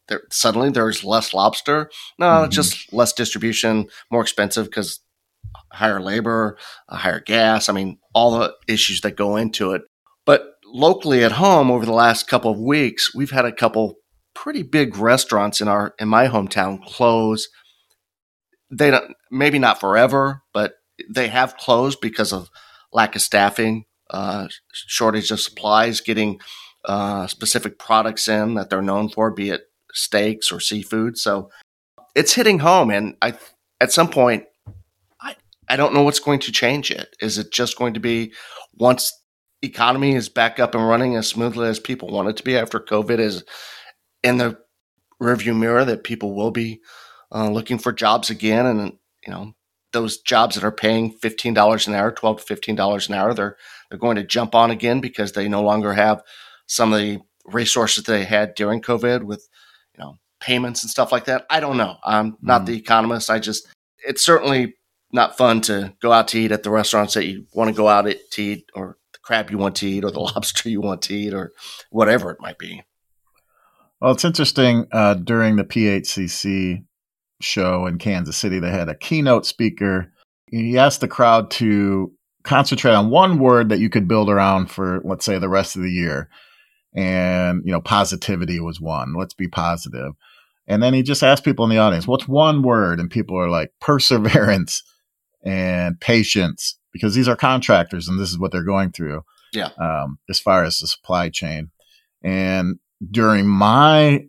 there, 0.08 0.24
suddenly 0.32 0.70
there's 0.70 1.04
less 1.04 1.34
lobster. 1.34 1.90
No, 2.18 2.26
mm-hmm. 2.26 2.52
just 2.52 2.92
less 2.92 3.14
distribution, 3.14 3.88
more 4.12 4.22
expensive 4.22 4.66
because 4.66 5.00
higher 5.72 6.02
labor, 6.02 6.58
higher 6.90 7.20
gas. 7.20 7.70
I 7.70 7.74
mean, 7.74 8.00
all 8.14 8.38
the 8.38 8.54
issues 8.68 9.02
that 9.02 9.16
go 9.16 9.38
into 9.38 9.72
it. 9.74 9.84
But 10.26 10.44
locally 10.66 11.24
at 11.24 11.34
home 11.34 11.72
over 11.72 11.86
the 11.86 11.94
last 11.94 12.28
couple 12.28 12.52
of 12.52 12.60
weeks, 12.60 13.14
we've 13.16 13.32
had 13.32 13.46
a 13.46 13.52
couple 13.52 13.96
pretty 14.36 14.64
big 14.64 14.98
restaurants 14.98 15.62
in 15.62 15.68
our 15.68 15.94
in 16.00 16.08
my 16.08 16.28
hometown 16.28 16.84
close. 16.86 17.48
They 18.72 18.92
don't 18.92 19.16
maybe 19.32 19.60
not 19.60 19.80
forever, 19.80 20.44
but 20.54 20.76
they 21.10 21.28
have 21.28 21.58
closed 21.58 22.02
because 22.02 22.34
of 22.34 22.50
lack 22.92 23.16
of 23.16 23.22
staffing, 23.22 23.86
uh, 24.10 24.48
shortage 24.72 25.32
of 25.32 25.40
supplies, 25.40 26.02
getting 26.02 26.40
uh, 26.86 27.28
specific 27.28 27.80
products 27.80 28.28
in 28.28 28.56
that 28.56 28.70
they're 28.70 28.82
known 28.82 29.10
for, 29.10 29.32
be 29.32 29.50
it 29.50 29.64
steaks 29.94 30.52
or 30.52 30.60
seafood. 30.60 31.18
So 31.18 31.50
it's 32.16 32.34
hitting 32.34 32.60
home, 32.60 32.92
and 32.92 33.16
I 33.22 33.34
at 33.82 33.92
some 33.92 34.10
point 34.10 34.46
I 35.22 35.36
I 35.68 35.76
don't 35.76 35.94
know 35.94 36.04
what's 36.04 36.20
going 36.20 36.40
to 36.42 36.52
change 36.52 36.92
it. 36.92 37.16
Is 37.22 37.38
it 37.38 37.52
just 37.52 37.78
going 37.78 37.94
to 37.96 38.00
be 38.00 38.34
once 38.78 39.14
economy 39.62 40.16
is 40.16 40.30
back 40.30 40.60
up 40.60 40.74
and 40.74 40.88
running 40.88 41.16
as 41.16 41.28
smoothly 41.28 41.68
as 41.68 41.80
people 41.80 42.10
want 42.10 42.30
it 42.30 42.38
to 42.38 42.44
be 42.44 42.58
after 42.58 42.80
COVID 42.80 43.20
is 43.20 43.44
in 44.24 44.38
the 44.38 44.58
rearview 45.22 45.58
mirror 45.58 45.84
that 45.84 46.04
people 46.04 46.34
will 46.34 46.52
be 46.52 46.80
uh, 47.34 47.50
looking 47.50 47.78
for 47.78 47.92
jobs 47.92 48.30
again. 48.30 48.66
And, 48.66 48.98
you 49.26 49.32
know, 49.34 49.54
those 49.92 50.20
jobs 50.20 50.56
that 50.56 50.64
are 50.64 50.72
paying 50.72 51.14
$15 51.18 51.88
an 51.88 51.94
hour, 51.94 52.12
12 52.12 52.46
to 52.46 52.56
$15 52.56 53.10
an 53.10 53.16
hour, 53.16 53.34
they're, 53.34 53.58
they're 53.90 54.00
going 54.00 54.18
to 54.18 54.24
jump 54.24 54.56
on 54.56 54.72
again 54.72 55.00
because 55.02 55.32
they 55.32 55.48
no 55.48 55.62
longer 55.62 55.94
have 55.94 56.22
some 56.68 56.94
of 56.94 57.00
the 57.00 57.20
resources 57.46 58.04
they 58.04 58.24
had 58.24 58.54
during 58.56 58.82
COVID 58.82 59.24
with, 59.24 59.48
you 59.98 60.04
know, 60.04 60.16
payments 60.40 60.84
and 60.84 60.90
stuff 60.90 61.12
like 61.12 61.26
that. 61.26 61.46
I 61.50 61.60
don't 61.60 61.78
know. 61.78 61.98
I'm 62.04 62.38
not 62.42 62.64
mm. 62.64 62.68
the 62.68 62.78
economist. 62.78 63.30
I 63.30 63.40
just, 63.40 63.68
it's 64.06 64.24
certainly 64.24 64.76
not 65.12 65.38
fun 65.38 65.62
to 65.62 65.94
go 66.02 66.12
out 66.12 66.28
to 66.30 66.40
eat 66.40 66.52
at 66.52 66.64
the 66.64 66.70
restaurants 66.70 67.16
that 67.16 67.26
you 67.26 67.46
want 67.54 67.70
to 67.70 67.76
go 67.76 67.88
out 67.88 68.06
to 68.32 68.42
eat 68.42 68.70
or 68.76 68.98
the 69.14 69.20
crab 69.20 69.50
you 69.50 69.58
want 69.58 69.76
to 69.78 69.88
eat 69.88 70.04
or 70.04 70.12
the 70.12 70.20
lobster 70.20 70.70
you 70.70 70.82
want 70.82 71.02
to 71.04 71.16
eat 71.16 71.34
or 71.34 71.52
whatever 71.90 72.32
it 72.32 72.40
might 72.40 72.58
be. 72.58 72.84
Well, 74.00 74.12
it's 74.12 74.24
interesting. 74.24 74.88
Uh, 74.92 75.16
during 75.16 75.58
the 75.58 75.66
PHCC 75.66 76.86
show 77.42 77.86
in 77.86 77.98
Kansas 77.98 78.38
City, 78.38 78.60
they 78.60 78.72
had 78.72 78.90
a 78.90 78.96
keynote 78.96 79.46
speaker. 79.46 80.12
He 80.48 80.78
asked 80.78 81.02
the 81.02 81.08
crowd 81.08 81.52
to 81.52 82.12
concentrate 82.44 82.94
on 82.94 83.10
one 83.10 83.40
word 83.40 83.70
that 83.70 83.80
you 83.80 83.90
could 83.90 84.08
build 84.08 84.30
around 84.30 84.72
for, 84.72 85.02
let's 85.04 85.26
say, 85.26 85.38
the 85.38 85.50
rest 85.50 85.76
of 85.76 85.82
the 85.82 85.92
year. 85.92 86.30
And, 86.96 87.62
you 87.66 87.72
know, 87.72 87.82
positivity 87.82 88.60
was 88.60 88.82
one. 88.82 89.14
Let's 89.16 89.34
be 89.34 89.48
positive. 89.48 90.14
And 90.68 90.82
then 90.82 90.94
he 90.94 91.04
just 91.04 91.24
asked 91.24 91.44
people 91.44 91.66
in 91.66 91.72
the 91.72 91.78
audience, 91.78 92.08
what's 92.08 92.28
one 92.28 92.62
word? 92.62 93.00
And 93.00 93.10
people 93.10 93.38
are 93.40 93.50
like 93.50 93.72
perseverance 93.82 94.84
and 95.44 96.00
patience 96.00 96.78
because 96.92 97.16
these 97.16 97.28
are 97.28 97.36
contractors 97.36 98.08
and 98.08 98.20
this 98.20 98.30
is 98.30 98.40
what 98.40 98.52
they're 98.52 98.64
going 98.64 98.92
through. 98.92 99.22
Yeah. 99.54 99.70
Um, 99.80 100.20
as 100.30 100.40
far 100.40 100.64
as 100.64 100.78
the 100.78 100.88
supply 100.88 101.30
chain. 101.30 101.72
And 102.24 102.80
during 103.10 103.48
my 103.48 104.26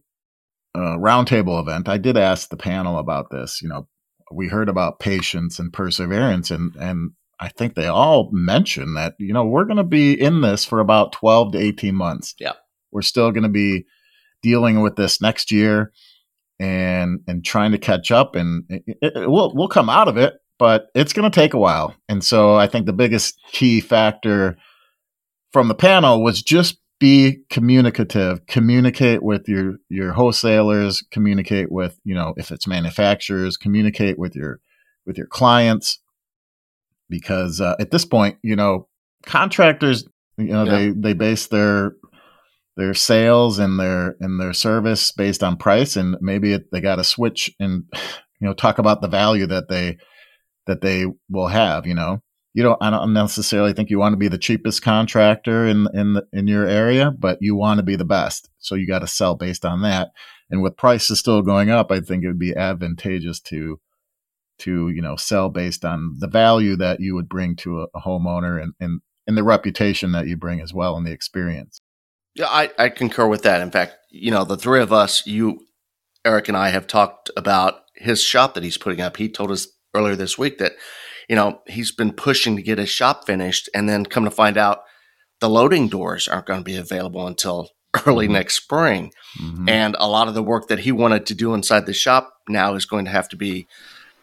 uh, 0.75 0.97
roundtable 0.97 1.61
event, 1.61 1.89
I 1.89 1.99
did 1.99 2.17
ask 2.17 2.49
the 2.49 2.57
panel 2.57 2.99
about 2.99 3.31
this. 3.31 3.61
You 3.63 3.69
know, 3.69 3.89
we 4.33 4.49
heard 4.49 4.69
about 4.69 5.01
patience 5.01 5.59
and 5.59 5.73
perseverance, 5.73 6.51
and 6.51 6.75
and 6.77 7.13
I 7.41 7.49
think 7.49 7.75
they 7.75 7.87
all 7.87 8.31
mentioned 8.33 8.97
that 8.97 9.15
you 9.19 9.33
know 9.33 9.45
we're 9.45 9.65
going 9.65 9.77
to 9.79 9.85
be 9.85 10.13
in 10.13 10.41
this 10.41 10.65
for 10.65 10.81
about 10.81 11.13
twelve 11.13 11.53
to 11.53 11.59
eighteen 11.59 11.95
months. 11.95 12.35
Yeah, 12.39 12.53
we're 12.93 13.03
still 13.03 13.33
going 13.33 13.45
to 13.45 13.49
be 13.49 13.87
dealing 14.43 14.81
with 14.81 14.97
this 14.97 15.21
next 15.21 15.51
year, 15.51 15.93
and 16.59 17.21
and 17.27 17.45
trying 17.45 17.73
to 17.73 17.79
catch 17.79 18.11
up, 18.11 18.37
and 18.37 18.65
it, 18.69 18.85
it, 19.03 19.31
we'll 19.31 19.53
we'll 19.55 19.69
come 19.69 19.91
out 19.91 20.09
of 20.09 20.17
it, 20.17 20.35
but 20.59 20.87
it's 20.95 21.13
going 21.13 21.29
to 21.29 21.35
take 21.35 21.55
a 21.55 21.59
while. 21.59 21.95
And 22.09 22.23
so 22.23 22.55
I 22.55 22.69
think 22.69 22.87
the 22.87 22.93
biggest 22.93 23.41
key 23.51 23.81
factor 23.81 24.57
from 25.53 25.69
the 25.69 25.75
panel 25.75 26.23
was 26.23 26.43
just 26.43 26.79
be 27.01 27.39
communicative. 27.49 28.47
Communicate 28.47 29.23
with 29.23 29.49
your 29.49 29.79
your 29.89 30.13
wholesalers. 30.13 31.03
Communicate 31.11 31.73
with 31.73 31.99
you 32.05 32.15
know 32.15 32.35
if 32.37 32.53
it's 32.53 32.69
manufacturers 32.69 33.57
communicate 33.57 34.19
with 34.19 34.37
your 34.37 34.61
with 35.07 35.19
your 35.19 35.27
clients. 35.27 35.99
Because 37.09 37.61
uh, 37.61 37.75
at 37.81 37.91
this 37.91 38.05
point 38.05 38.39
you 38.43 38.55
know 38.55 38.87
contractors 39.27 40.05
you 40.37 40.53
know 40.53 40.65
yeah. 40.65 40.71
they 40.71 40.91
they 40.91 41.13
base 41.15 41.49
their 41.49 41.95
their 42.77 42.95
sales 42.95 43.59
and 43.59 43.81
their 43.81 44.15
and 44.21 44.41
their 44.41 44.53
service 44.53 45.11
based 45.11 45.43
on 45.43 45.57
price. 45.57 45.97
And 45.97 46.17
maybe 46.21 46.53
it, 46.53 46.71
they 46.71 46.81
got 46.81 46.97
to 46.97 47.05
switch 47.05 47.51
and 47.59 47.85
you 48.41 48.47
know 48.47 48.55
talk 48.55 48.79
about 48.79 49.01
the 49.01 49.09
value 49.09 49.47
that 49.47 49.69
they 49.69 49.97
that 50.67 50.83
they 50.83 51.07
will 51.31 51.49
have 51.49 51.87
you 51.87 51.95
know 51.95 52.23
you 52.53 52.63
don't 52.63 52.83
I 52.83 52.91
don't 52.91 53.13
necessarily 53.13 53.73
think 53.73 53.91
you 53.91 53.99
want 53.99 54.13
to 54.13 54.19
be 54.19 54.29
the 54.29 54.39
cheapest 54.39 54.83
contractor 54.83 55.67
in 55.67 55.87
in 55.95 56.21
in 56.33 56.47
your 56.47 56.67
area, 56.67 57.11
but 57.11 57.39
you 57.41 57.55
want 57.55 57.79
to 57.79 57.85
be 57.85 57.97
the 57.97 58.05
best. 58.05 58.51
So 58.59 58.75
you 58.75 58.87
got 58.87 59.01
to 59.01 59.07
sell 59.07 59.35
based 59.35 59.65
on 59.65 59.83
that. 59.83 60.11
And 60.51 60.63
with 60.63 60.77
prices 60.77 61.21
still 61.21 61.43
going 61.43 61.71
up, 61.71 61.93
I 61.93 62.01
think 62.01 62.25
it 62.25 62.27
would 62.27 62.39
be 62.39 62.57
advantageous 62.57 63.41
to 63.41 63.81
to 64.61 64.89
you 64.89 65.01
know 65.01 65.17
sell 65.17 65.49
based 65.49 65.85
on 65.85 66.17
the 66.19 66.29
value 66.29 66.77
that 66.77 67.01
you 67.01 67.15
would 67.15 67.29
bring 67.29 67.57
to 67.57 67.83
a, 67.83 67.87
a 67.95 68.01
homeowner 68.01 68.61
and, 68.61 68.75
and 68.81 69.01
and 69.27 69.37
the 69.37 69.45
reputation 69.45 70.13
that 70.13 70.27
you 70.27 70.37
bring 70.37 70.61
as 70.61 70.75
well 70.75 70.97
and 70.97 71.07
the 71.07 71.13
experience. 71.13 71.81
Yeah, 72.35 72.47
I, 72.49 72.71
I 72.79 72.89
concur 72.89 73.27
with 73.27 73.43
that. 73.43 73.61
In 73.61 73.71
fact, 73.71 73.95
you 74.11 74.31
know, 74.31 74.45
the 74.45 74.57
three 74.57 74.81
of 74.81 74.93
us, 74.93 75.27
you, 75.27 75.67
Eric, 76.25 76.49
and 76.49 76.57
I 76.57 76.71
have 76.71 76.87
talked 76.87 77.31
about 77.37 77.83
his 77.97 78.23
shop 78.23 78.55
that 78.55 78.65
he's 78.65 78.79
putting 78.79 79.01
up. 79.01 79.17
He 79.17 79.29
told 79.29 79.51
us 79.51 79.69
earlier 79.95 80.17
this 80.17 80.39
week 80.39 80.59
that 80.59 80.73
you 81.31 81.37
know, 81.37 81.61
he's 81.69 81.93
been 81.93 82.13
pushing 82.13 82.57
to 82.57 82.63
get 82.63 82.79
his 82.79 82.89
shop 82.89 83.25
finished 83.25 83.69
and 83.73 83.89
then 83.89 84.05
come 84.05 84.25
to 84.25 84.33
find 84.33 84.59
out 84.59 84.83
the 85.39 85.49
loading 85.49 85.87
doors 85.87 86.27
aren't 86.27 86.47
going 86.47 86.59
to 86.59 86.65
be 86.65 86.75
available 86.75 87.25
until 87.25 87.71
early 88.05 88.27
mm-hmm. 88.27 88.35
next 88.35 88.57
spring. 88.57 89.13
Mm-hmm. 89.41 89.69
And 89.69 89.97
a 90.01 90.09
lot 90.09 90.27
of 90.27 90.35
the 90.35 90.43
work 90.43 90.67
that 90.67 90.81
he 90.81 90.91
wanted 90.91 91.27
to 91.27 91.37
do 91.37 91.55
inside 91.55 91.87
the 91.87 91.93
shop 91.93 92.35
now 92.49 92.75
is 92.75 92.85
going 92.85 93.05
to 93.05 93.13
have 93.13 93.29
to 93.29 93.37
be 93.37 93.69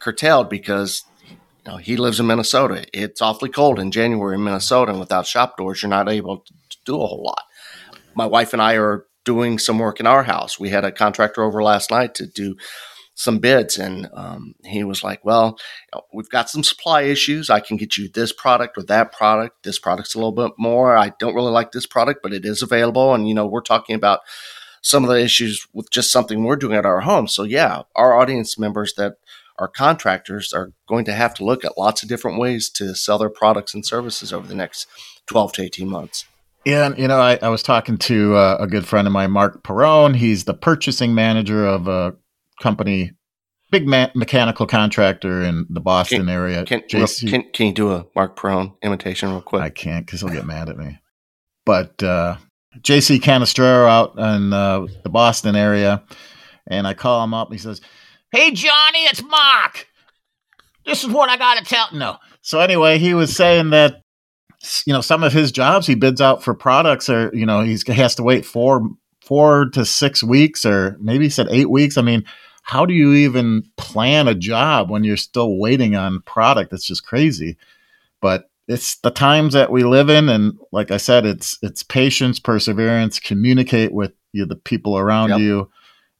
curtailed 0.00 0.50
because 0.50 1.02
you 1.30 1.72
know, 1.72 1.78
he 1.78 1.96
lives 1.96 2.20
in 2.20 2.26
Minnesota. 2.26 2.84
It's 2.92 3.22
awfully 3.22 3.48
cold 3.48 3.78
in 3.78 3.90
January 3.90 4.34
in 4.34 4.44
Minnesota, 4.44 4.90
and 4.90 5.00
without 5.00 5.26
shop 5.26 5.56
doors, 5.56 5.82
you're 5.82 5.88
not 5.88 6.10
able 6.10 6.44
to 6.70 6.76
do 6.84 6.94
a 6.94 7.06
whole 7.06 7.24
lot. 7.24 7.42
My 8.14 8.26
wife 8.26 8.52
and 8.52 8.60
I 8.60 8.74
are 8.74 9.06
doing 9.24 9.58
some 9.58 9.78
work 9.78 9.98
in 9.98 10.06
our 10.06 10.24
house. 10.24 10.60
We 10.60 10.68
had 10.68 10.84
a 10.84 10.92
contractor 10.92 11.42
over 11.42 11.62
last 11.62 11.90
night 11.90 12.14
to 12.16 12.26
do 12.26 12.56
some 13.18 13.40
bids 13.40 13.76
and 13.76 14.08
um, 14.14 14.54
he 14.64 14.84
was 14.84 15.02
like 15.02 15.24
well 15.24 15.58
we've 16.14 16.30
got 16.30 16.48
some 16.48 16.62
supply 16.62 17.02
issues. 17.02 17.50
I 17.50 17.58
can 17.58 17.76
get 17.76 17.96
you 17.96 18.08
this 18.08 18.32
product 18.32 18.78
or 18.78 18.84
that 18.84 19.10
product. 19.10 19.64
This 19.64 19.78
product's 19.78 20.14
a 20.14 20.18
little 20.18 20.30
bit 20.30 20.52
more. 20.56 20.96
I 20.96 21.12
don't 21.18 21.34
really 21.34 21.50
like 21.50 21.72
this 21.72 21.84
product 21.84 22.20
but 22.22 22.32
it 22.32 22.44
is 22.44 22.62
available. 22.62 23.12
And 23.14 23.28
you 23.28 23.34
know 23.34 23.44
we're 23.44 23.60
talking 23.60 23.96
about 23.96 24.20
some 24.82 25.02
of 25.02 25.10
the 25.10 25.20
issues 25.20 25.66
with 25.72 25.90
just 25.90 26.12
something 26.12 26.44
we're 26.44 26.54
doing 26.54 26.76
at 26.76 26.86
our 26.86 27.00
home. 27.00 27.26
So 27.26 27.42
yeah 27.42 27.82
our 27.96 28.16
audience 28.16 28.56
members 28.56 28.94
that 28.94 29.14
are 29.58 29.66
contractors 29.66 30.52
are 30.52 30.72
going 30.86 31.04
to 31.06 31.12
have 31.12 31.34
to 31.34 31.44
look 31.44 31.64
at 31.64 31.76
lots 31.76 32.04
of 32.04 32.08
different 32.08 32.38
ways 32.38 32.70
to 32.70 32.94
sell 32.94 33.18
their 33.18 33.28
products 33.28 33.74
and 33.74 33.84
services 33.84 34.32
over 34.32 34.46
the 34.46 34.54
next 34.54 34.86
12 35.26 35.54
to 35.54 35.62
18 35.62 35.88
months. 35.88 36.24
Yeah, 36.64 36.86
and, 36.86 36.98
you 36.98 37.08
know, 37.08 37.20
I, 37.20 37.38
I 37.42 37.48
was 37.48 37.64
talking 37.64 37.98
to 37.98 38.36
uh, 38.36 38.58
a 38.60 38.68
good 38.68 38.86
friend 38.86 39.08
of 39.08 39.12
mine, 39.12 39.32
Mark 39.32 39.64
Perone. 39.64 40.14
He's 40.14 40.44
the 40.44 40.54
purchasing 40.54 41.14
manager 41.14 41.66
of 41.66 41.88
a 41.88 42.14
company, 42.60 43.12
big 43.70 43.86
ma- 43.86 44.10
mechanical 44.14 44.66
contractor 44.66 45.42
in 45.42 45.66
the 45.68 45.80
Boston 45.80 46.20
can, 46.20 46.28
area. 46.28 46.64
Can, 46.64 46.80
JC, 46.82 47.28
can, 47.28 47.44
can 47.52 47.66
you 47.66 47.72
do 47.72 47.92
a 47.92 48.06
Mark 48.14 48.36
Perone 48.36 48.74
imitation 48.82 49.30
real 49.30 49.42
quick? 49.42 49.62
I 49.62 49.70
can't 49.70 50.06
because 50.06 50.20
he'll 50.20 50.30
get 50.30 50.46
mad 50.46 50.68
at 50.68 50.76
me. 50.76 50.98
But 51.64 52.02
uh, 52.02 52.36
JC 52.80 53.20
Canestraro 53.20 53.88
out 53.88 54.18
in 54.18 54.52
uh, 54.52 54.86
the 55.02 55.10
Boston 55.10 55.56
area, 55.56 56.02
and 56.66 56.86
I 56.86 56.94
call 56.94 57.22
him 57.24 57.34
up. 57.34 57.48
And 57.48 57.58
he 57.58 57.62
says, 57.62 57.80
"Hey 58.32 58.50
Johnny, 58.52 59.00
it's 59.04 59.22
Mark. 59.22 59.86
This 60.86 61.04
is 61.04 61.10
what 61.10 61.28
I 61.28 61.36
got 61.36 61.58
to 61.58 61.64
tell." 61.64 61.88
No. 61.92 62.16
So 62.40 62.60
anyway, 62.60 62.98
he 62.98 63.14
was 63.14 63.34
saying 63.36 63.70
that 63.70 64.02
you 64.86 64.92
know 64.92 65.00
some 65.00 65.22
of 65.22 65.32
his 65.32 65.52
jobs 65.52 65.86
he 65.86 65.94
bids 65.94 66.20
out 66.20 66.42
for 66.42 66.54
products 66.54 67.08
or 67.08 67.30
you 67.34 67.46
know 67.46 67.60
he's, 67.60 67.82
he 67.82 67.92
has 67.92 68.14
to 68.16 68.22
wait 68.22 68.44
four 68.44 68.88
four 69.22 69.68
to 69.70 69.84
six 69.84 70.22
weeks 70.22 70.64
or 70.64 70.96
maybe 71.00 71.24
he 71.24 71.30
said 71.30 71.48
eight 71.50 71.70
weeks. 71.70 71.98
I 71.98 72.02
mean, 72.02 72.24
how 72.68 72.84
do 72.84 72.92
you 72.92 73.14
even 73.14 73.64
plan 73.78 74.28
a 74.28 74.34
job 74.34 74.90
when 74.90 75.02
you're 75.02 75.16
still 75.16 75.56
waiting 75.56 75.96
on 75.96 76.20
product? 76.20 76.70
It's 76.70 76.84
just 76.84 77.06
crazy. 77.06 77.56
But 78.20 78.50
it's 78.66 78.96
the 78.96 79.10
times 79.10 79.54
that 79.54 79.72
we 79.72 79.84
live 79.84 80.10
in, 80.10 80.28
and 80.28 80.58
like 80.70 80.90
I 80.90 80.98
said, 80.98 81.24
it's 81.24 81.58
it's 81.62 81.82
patience, 81.82 82.38
perseverance, 82.38 83.18
communicate 83.18 83.92
with 83.92 84.12
you, 84.32 84.44
the 84.44 84.54
people 84.54 84.98
around 84.98 85.30
yep. 85.30 85.38
you, 85.40 85.70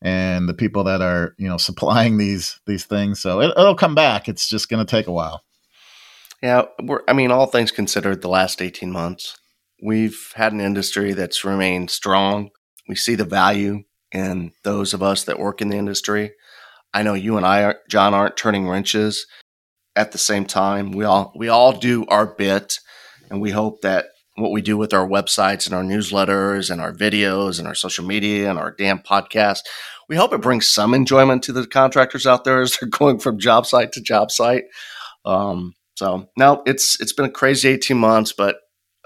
and 0.00 0.48
the 0.48 0.54
people 0.54 0.84
that 0.84 1.02
are 1.02 1.34
you 1.36 1.46
know 1.46 1.56
supplying 1.58 2.16
these 2.16 2.58
these 2.66 2.86
things. 2.86 3.20
So 3.20 3.42
it, 3.42 3.52
will 3.54 3.74
come 3.74 3.94
back. 3.94 4.26
It's 4.26 4.48
just 4.48 4.70
going 4.70 4.84
to 4.84 4.90
take 4.90 5.06
a 5.06 5.12
while. 5.12 5.44
Yeah, 6.42 6.62
we're. 6.82 7.02
I 7.06 7.12
mean, 7.12 7.30
all 7.30 7.46
things 7.46 7.70
considered, 7.70 8.22
the 8.22 8.28
last 8.30 8.62
eighteen 8.62 8.90
months, 8.90 9.36
we've 9.82 10.32
had 10.34 10.54
an 10.54 10.62
industry 10.62 11.12
that's 11.12 11.44
remained 11.44 11.90
strong. 11.90 12.52
We 12.88 12.94
see 12.94 13.16
the 13.16 13.26
value 13.26 13.84
in 14.12 14.52
those 14.62 14.94
of 14.94 15.02
us 15.02 15.24
that 15.24 15.38
work 15.38 15.60
in 15.60 15.68
the 15.68 15.76
industry. 15.76 16.32
I 16.94 17.02
know 17.02 17.14
you 17.14 17.36
and 17.36 17.46
I, 17.46 17.74
John, 17.88 18.14
aren't 18.14 18.36
turning 18.36 18.68
wrenches 18.68 19.26
at 19.96 20.12
the 20.12 20.18
same 20.18 20.44
time. 20.44 20.92
We 20.92 21.04
all 21.04 21.32
we 21.36 21.48
all 21.48 21.72
do 21.72 22.06
our 22.06 22.26
bit, 22.26 22.78
and 23.30 23.40
we 23.40 23.50
hope 23.50 23.82
that 23.82 24.06
what 24.36 24.52
we 24.52 24.62
do 24.62 24.76
with 24.76 24.94
our 24.94 25.06
websites 25.06 25.66
and 25.66 25.74
our 25.74 25.82
newsletters 25.82 26.70
and 26.70 26.80
our 26.80 26.92
videos 26.92 27.58
and 27.58 27.66
our 27.66 27.74
social 27.74 28.04
media 28.04 28.48
and 28.48 28.58
our 28.58 28.70
damn 28.70 29.00
podcast, 29.00 29.60
we 30.08 30.14
hope 30.14 30.32
it 30.32 30.40
brings 30.40 30.68
some 30.68 30.94
enjoyment 30.94 31.42
to 31.42 31.52
the 31.52 31.66
contractors 31.66 32.26
out 32.26 32.44
there 32.44 32.60
as 32.60 32.76
they're 32.78 32.88
going 32.98 33.18
from 33.18 33.38
job 33.38 33.66
site 33.66 33.92
to 33.92 34.00
job 34.00 34.30
site. 34.30 34.64
Um, 35.24 35.74
so 35.96 36.28
now 36.36 36.62
it's 36.66 37.00
it's 37.00 37.12
been 37.12 37.26
a 37.26 37.30
crazy 37.30 37.68
eighteen 37.68 37.98
months, 37.98 38.32
but 38.32 38.56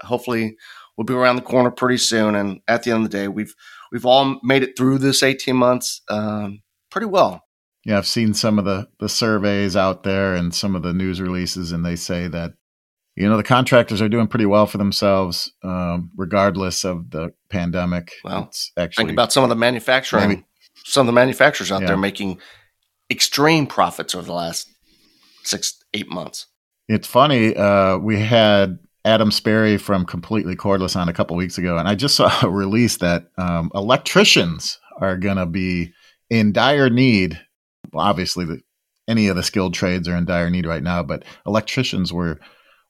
hopefully 0.01 0.55
we'll 0.97 1.05
be 1.05 1.13
around 1.13 1.35
the 1.35 1.41
corner 1.41 1.71
pretty 1.71 1.97
soon. 1.97 2.35
And 2.35 2.61
at 2.67 2.83
the 2.83 2.91
end 2.91 3.05
of 3.05 3.11
the 3.11 3.17
day, 3.17 3.27
we've 3.27 3.53
we've 3.91 4.05
all 4.05 4.39
made 4.43 4.63
it 4.63 4.77
through 4.77 4.97
this 4.97 5.23
18 5.23 5.55
months 5.55 6.01
um, 6.09 6.61
pretty 6.89 7.07
well. 7.07 7.43
Yeah, 7.85 7.97
I've 7.97 8.07
seen 8.07 8.33
some 8.33 8.59
of 8.59 8.65
the 8.65 8.87
the 8.99 9.09
surveys 9.09 9.75
out 9.75 10.03
there 10.03 10.35
and 10.35 10.53
some 10.53 10.75
of 10.75 10.83
the 10.83 10.93
news 10.93 11.19
releases, 11.19 11.71
and 11.71 11.85
they 11.85 11.95
say 11.95 12.27
that 12.27 12.53
you 13.15 13.27
know 13.27 13.37
the 13.37 13.43
contractors 13.43 14.01
are 14.01 14.09
doing 14.09 14.27
pretty 14.27 14.45
well 14.45 14.65
for 14.65 14.77
themselves, 14.77 15.51
um, 15.63 16.11
regardless 16.15 16.83
of 16.85 17.11
the 17.11 17.33
pandemic. 17.49 18.11
Well, 18.23 18.43
it's 18.43 18.71
actually 18.77 19.05
think 19.05 19.15
about 19.15 19.33
some 19.33 19.43
of 19.43 19.49
the 19.49 19.55
manufacturing, 19.55 20.29
maybe, 20.29 20.45
some 20.85 21.01
of 21.01 21.07
the 21.07 21.13
manufacturers 21.13 21.71
out 21.71 21.81
yeah. 21.81 21.87
there 21.87 21.97
making 21.97 22.39
extreme 23.09 23.67
profits 23.67 24.15
over 24.15 24.25
the 24.25 24.33
last 24.33 24.69
six 25.43 25.83
eight 25.93 26.09
months. 26.09 26.47
It's 26.87 27.07
funny. 27.07 27.55
Uh, 27.55 27.97
we 27.97 28.19
had 28.19 28.79
Adam 29.05 29.31
Sperry 29.31 29.77
from 29.77 30.05
Completely 30.05 30.55
Cordless 30.55 30.95
on 30.95 31.09
a 31.09 31.13
couple 31.13 31.35
weeks 31.35 31.57
ago, 31.57 31.77
and 31.77 31.87
I 31.87 31.95
just 31.95 32.15
saw 32.15 32.31
a 32.41 32.49
release 32.49 32.97
that 32.97 33.27
um, 33.37 33.71
electricians 33.75 34.79
are 34.99 35.17
going 35.17 35.37
to 35.37 35.45
be 35.45 35.93
in 36.29 36.51
dire 36.51 36.89
need. 36.89 37.39
Well, 37.91 38.05
obviously, 38.05 38.45
the, 38.45 38.61
any 39.07 39.27
of 39.27 39.35
the 39.35 39.43
skilled 39.43 39.73
trades 39.73 40.07
are 40.07 40.15
in 40.15 40.25
dire 40.25 40.49
need 40.49 40.65
right 40.65 40.83
now, 40.83 41.03
but 41.03 41.23
electricians 41.45 42.13
were 42.13 42.39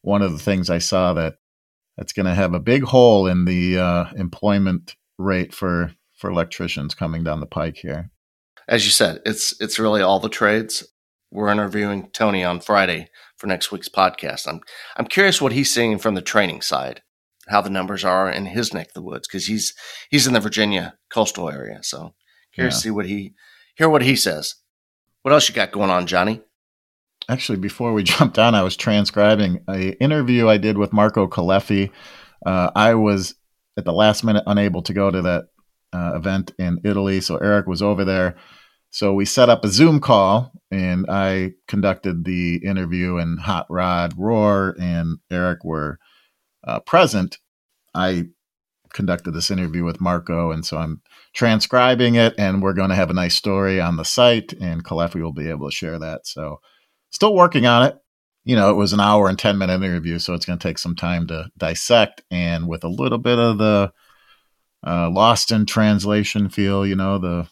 one 0.02 0.22
of 0.22 0.32
the 0.32 0.40
things 0.40 0.70
I 0.70 0.78
saw 0.78 1.14
that 1.14 1.36
that's 1.98 2.14
going 2.14 2.26
to 2.26 2.36
have 2.36 2.54
a 2.54 2.60
big 2.60 2.84
hole 2.84 3.28
in 3.28 3.46
the 3.46 3.80
uh, 3.80 4.06
employment 4.16 4.96
rate 5.18 5.54
for 5.54 5.94
for 6.18 6.30
electricians 6.30 6.96
coming 6.96 7.24
down 7.24 7.40
the 7.40 7.46
pike 7.46 7.78
here. 7.78 8.10
As 8.68 8.86
you 8.86 8.92
said, 8.92 9.22
it's 9.26 9.60
it's 9.60 9.80
really 9.80 10.02
all 10.02 10.20
the 10.20 10.30
trades. 10.30 10.88
We're 11.32 11.50
interviewing 11.50 12.10
Tony 12.14 12.44
on 12.44 12.60
Friday 12.60 13.10
for 13.38 13.48
next 13.48 13.72
week's 13.72 13.90
podcast. 13.90 14.48
I'm 14.48 14.62
I'm 14.96 15.08
curious 15.08 15.42
what 15.42 15.52
he's 15.52 15.74
seeing 15.74 15.98
from 15.98 16.16
the 16.16 16.22
training 16.22 16.62
side, 16.62 17.02
how 17.48 17.62
the 17.62 17.70
numbers 17.70 18.06
are 18.06 18.30
in 18.30 18.46
his 18.46 18.74
neck 18.74 18.88
of 18.88 18.94
the 18.94 19.02
woods 19.02 19.28
because 19.28 19.48
he's 19.48 19.74
he's 20.10 20.28
in 20.28 20.34
the 20.34 20.40
Virginia 20.40 20.96
coastal 21.10 21.50
area. 21.50 21.80
So 21.82 22.14
curious 22.54 22.76
yeah. 22.76 22.78
to 22.78 22.84
see 22.84 22.92
what 22.92 23.06
he 23.06 23.34
hear 23.76 23.90
what 23.90 24.04
he 24.04 24.16
says. 24.16 24.56
What 25.24 25.34
else 25.34 25.48
you 25.48 25.56
got 25.56 25.72
going 25.72 25.90
on, 25.90 26.06
Johnny? 26.06 26.42
Actually, 27.30 27.58
before 27.58 27.94
we 27.94 28.04
jumped 28.04 28.38
on, 28.38 28.56
I 28.56 28.62
was 28.62 28.76
transcribing 28.76 29.64
a 29.70 29.92
interview 30.04 30.50
I 30.50 30.58
did 30.58 30.78
with 30.78 30.94
Marco 30.94 31.28
Caleffi. 31.28 31.92
Uh, 32.46 32.72
I 32.76 32.94
was 32.96 33.36
at 33.78 33.86
the 33.86 33.94
last 33.94 34.24
minute 34.26 34.44
unable 34.46 34.82
to 34.84 34.94
go 34.94 35.10
to 35.10 35.22
that 35.22 35.46
uh, 35.94 36.12
event 36.16 36.52
in 36.60 36.80
Italy, 36.84 37.22
so 37.22 37.38
Eric 37.38 37.68
was 37.68 37.82
over 37.82 38.04
there. 38.04 38.36
So 38.90 39.14
we 39.14 39.24
set 39.24 39.50
up 39.50 39.64
a 39.64 39.70
Zoom 39.70 40.02
call, 40.02 40.52
and 40.70 41.06
I 41.10 41.54
conducted 41.70 42.26
the 42.26 42.58
interview, 42.58 43.16
and 43.18 43.40
Hot 43.40 43.66
Rod, 43.70 44.14
Roar, 44.18 44.76
and 44.78 45.20
Eric 45.32 45.64
were 45.64 46.00
uh, 46.68 46.82
present. 46.82 47.38
I 47.96 48.26
conducted 48.94 49.32
this 49.32 49.50
interview 49.50 49.86
with 49.86 50.02
Marco, 50.02 50.52
and 50.52 50.66
so 50.66 50.78
I'm 50.78 51.02
transcribing 51.34 52.16
it, 52.16 52.36
and 52.38 52.62
we're 52.62 52.74
going 52.74 52.90
to 52.90 52.96
have 52.96 53.10
a 53.10 53.14
nice 53.14 53.36
story 53.36 53.82
on 53.82 53.98
the 53.98 54.06
site, 54.06 54.54
and 54.54 54.84
Caleffi 54.84 55.22
will 55.22 55.34
be 55.34 55.50
able 55.50 55.70
to 55.70 55.76
share 55.76 56.00
that. 56.00 56.28
So, 56.28 56.60
still 57.10 57.34
working 57.34 57.66
on 57.66 57.84
it. 57.84 57.96
You 58.46 58.56
know, 58.56 58.70
it 58.70 58.76
was 58.76 58.94
an 58.94 59.00
hour 59.00 59.30
and 59.30 59.40
10 59.40 59.58
minute 59.58 59.82
interview, 59.82 60.20
so 60.20 60.34
it's 60.34 60.46
going 60.46 60.60
to 60.60 60.68
take 60.68 60.78
some 60.78 60.96
time 60.96 61.28
to 61.28 61.50
dissect, 61.58 62.24
and 62.30 62.68
with 62.68 62.84
a 62.84 62.90
little 62.90 63.18
bit 63.18 63.40
of 63.40 63.58
the 63.58 63.92
uh, 64.86 65.10
lost 65.10 65.52
in 65.52 65.66
translation 65.66 66.50
feel, 66.50 66.86
you 66.86 66.96
know, 66.96 67.18
the 67.18 67.48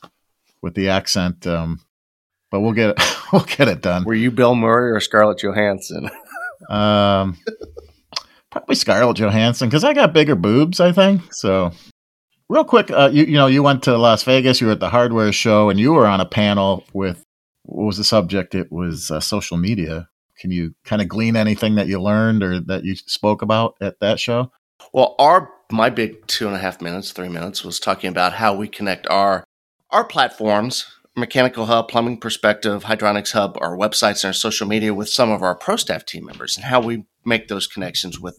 with 0.61 0.75
the 0.75 0.89
accent. 0.89 1.47
Um, 1.47 1.79
but 2.51 2.59
we'll 2.59 2.73
get 2.73 2.91
it, 2.91 3.17
we'll 3.33 3.43
get 3.43 3.67
it 3.67 3.81
done. 3.81 4.03
Were 4.03 4.13
you 4.13 4.31
Bill 4.31 4.55
Murray 4.55 4.91
or 4.91 5.00
Scarlett 5.00 5.39
Johansson? 5.39 6.09
um, 6.69 7.38
probably 8.50 8.75
Scarlett 8.75 9.17
Johansson 9.17 9.69
because 9.69 9.83
I 9.83 9.93
got 9.93 10.13
bigger 10.13 10.35
boobs. 10.35 10.79
I 10.79 10.91
think 10.91 11.33
so. 11.33 11.71
Real 12.51 12.65
quick, 12.65 12.91
uh, 12.91 13.10
you 13.13 13.24
you 13.24 13.36
know 13.36 13.48
you 13.48 13.63
went 13.63 13.81
to 13.84 13.98
Las 13.98 14.24
Vegas. 14.24 14.60
You 14.60 14.67
were 14.67 14.74
at 14.74 14.81
the 14.81 14.89
hardware 14.89 15.31
show, 15.31 15.70
and 15.70 15.79
you 15.79 15.93
were 15.93 16.05
on 16.05 16.20
a 16.20 16.25
panel 16.25 16.84
with 16.91 17.24
what 17.63 17.86
was 17.86 17.96
the 17.96 18.03
subject? 18.03 18.53
It 18.53 18.70
was 18.70 19.10
uh, 19.10 19.22
social 19.22 19.55
media. 19.55 20.10
Can 20.38 20.51
you 20.51 20.75
kind 20.84 21.01
of 21.01 21.08
glean 21.08 21.38
anything 21.38 21.75
that 21.75 21.88
you 21.88 22.01
learned 22.01 22.43
or 22.43 22.60
that 22.60 22.84
you 22.84 22.98
spoke 22.98 23.41
about 23.41 23.75
at 23.79 24.01
that 24.01 24.20
show? 24.20 24.51
Well, 24.91 25.15
our 25.17 25.50
my 25.72 25.89
big 25.89 26.27
two 26.27 26.46
and 26.46 26.53
a 26.53 26.60
half 26.60 26.81
minutes, 26.81 27.13
three 27.13 27.29
minutes 27.29 27.63
was 27.63 27.79
talking 27.79 28.10
about 28.10 28.34
how 28.34 28.53
we 28.53 28.67
connect 28.67 29.08
our 29.08 29.46
our 29.89 30.03
platforms, 30.03 30.88
Mechanical 31.15 31.67
Hub, 31.67 31.88
Plumbing 31.88 32.20
Perspective, 32.20 32.84
Hydronics 32.84 33.31
Hub, 33.31 33.58
our 33.62 33.77
websites 33.77 34.25
and 34.25 34.31
our 34.31 34.34
social 34.34 34.67
media 34.67 34.93
with 34.93 35.08
some 35.08 35.31
of 35.31 35.41
our 35.41 35.55
pro 35.55 35.77
staff 35.77 36.03
team 36.03 36.25
members 36.25 36.58
and 36.58 36.65
how 36.65 36.81
we 36.81 37.05
make 37.24 37.48
those 37.48 37.65
connections 37.65 38.20
with 38.20 38.38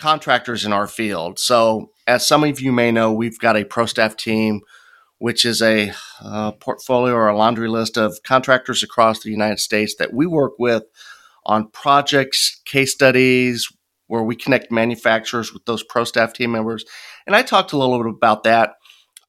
contractors 0.00 0.64
in 0.64 0.72
our 0.72 0.86
field. 0.86 1.38
So, 1.38 1.92
as 2.06 2.26
some 2.26 2.42
of 2.42 2.60
you 2.60 2.72
may 2.72 2.90
know, 2.90 3.12
we've 3.12 3.38
got 3.38 3.56
a 3.56 3.64
pro 3.64 3.86
staff 3.86 4.16
team, 4.16 4.62
which 5.18 5.44
is 5.44 5.62
a 5.62 5.92
uh, 6.20 6.52
portfolio 6.52 7.14
or 7.14 7.28
a 7.28 7.36
laundry 7.36 7.68
list 7.68 7.96
of 7.96 8.18
contractors 8.24 8.82
across 8.82 9.20
the 9.20 9.30
United 9.30 9.60
States 9.60 9.94
that 9.98 10.12
we 10.12 10.26
work 10.26 10.54
with 10.58 10.84
on 11.46 11.68
projects, 11.70 12.60
case 12.64 12.92
studies, 12.92 13.68
where 14.08 14.22
we 14.22 14.34
connect 14.34 14.72
manufacturers 14.72 15.52
with 15.52 15.64
those 15.66 15.84
pro 15.84 16.04
staff 16.04 16.32
team 16.32 16.50
members. 16.52 16.84
And 17.26 17.36
I 17.36 17.42
talked 17.42 17.72
a 17.72 17.76
little 17.78 18.02
bit 18.02 18.12
about 18.12 18.42
that 18.44 18.74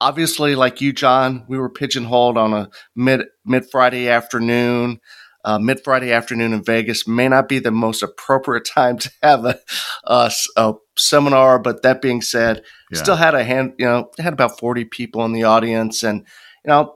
obviously, 0.02 0.56
like 0.56 0.82
you, 0.82 0.92
John, 0.92 1.46
we 1.48 1.58
were 1.58 1.70
pigeonholed 1.70 2.38
on 2.38 2.54
a 2.54 2.70
mid 2.96 3.22
mid 3.46 3.70
Friday 3.72 4.10
afternoon. 4.10 5.00
Uh, 5.44 5.60
mid 5.60 5.84
Friday 5.84 6.12
afternoon 6.12 6.54
in 6.54 6.64
Vegas 6.64 7.08
may 7.08 7.28
not 7.28 7.50
be 7.50 7.60
the 7.60 7.72
most 7.72 8.04
appropriate 8.04 8.66
time 8.76 8.98
to 8.98 9.12
have 9.24 9.46
a, 9.46 9.60
a, 10.06 10.32
a 10.58 10.74
seminar, 10.98 11.60
but 11.60 11.84
that 11.84 12.02
being 12.02 12.22
said, 12.22 12.64
yeah. 12.92 13.00
still 13.00 13.16
had 13.16 13.36
a 13.36 13.44
hand. 13.44 13.74
You 13.78 13.86
know, 13.86 14.12
had 14.18 14.34
about 14.34 14.60
forty 14.60 14.86
people 14.86 15.26
in 15.26 15.34
the 15.34 15.44
audience, 15.44 16.04
and 16.04 16.20
you 16.66 16.70
know, 16.70 16.96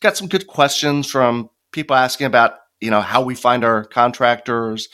got 0.00 0.16
some 0.16 0.28
good 0.28 0.46
questions 0.46 1.10
from 1.10 1.50
people 1.72 1.96
asking 1.96 2.26
about 2.26 2.54
you 2.80 2.90
know 2.90 3.00
how 3.00 3.22
we 3.22 3.34
find 3.34 3.64
our 3.64 3.84
contractors. 3.84 4.88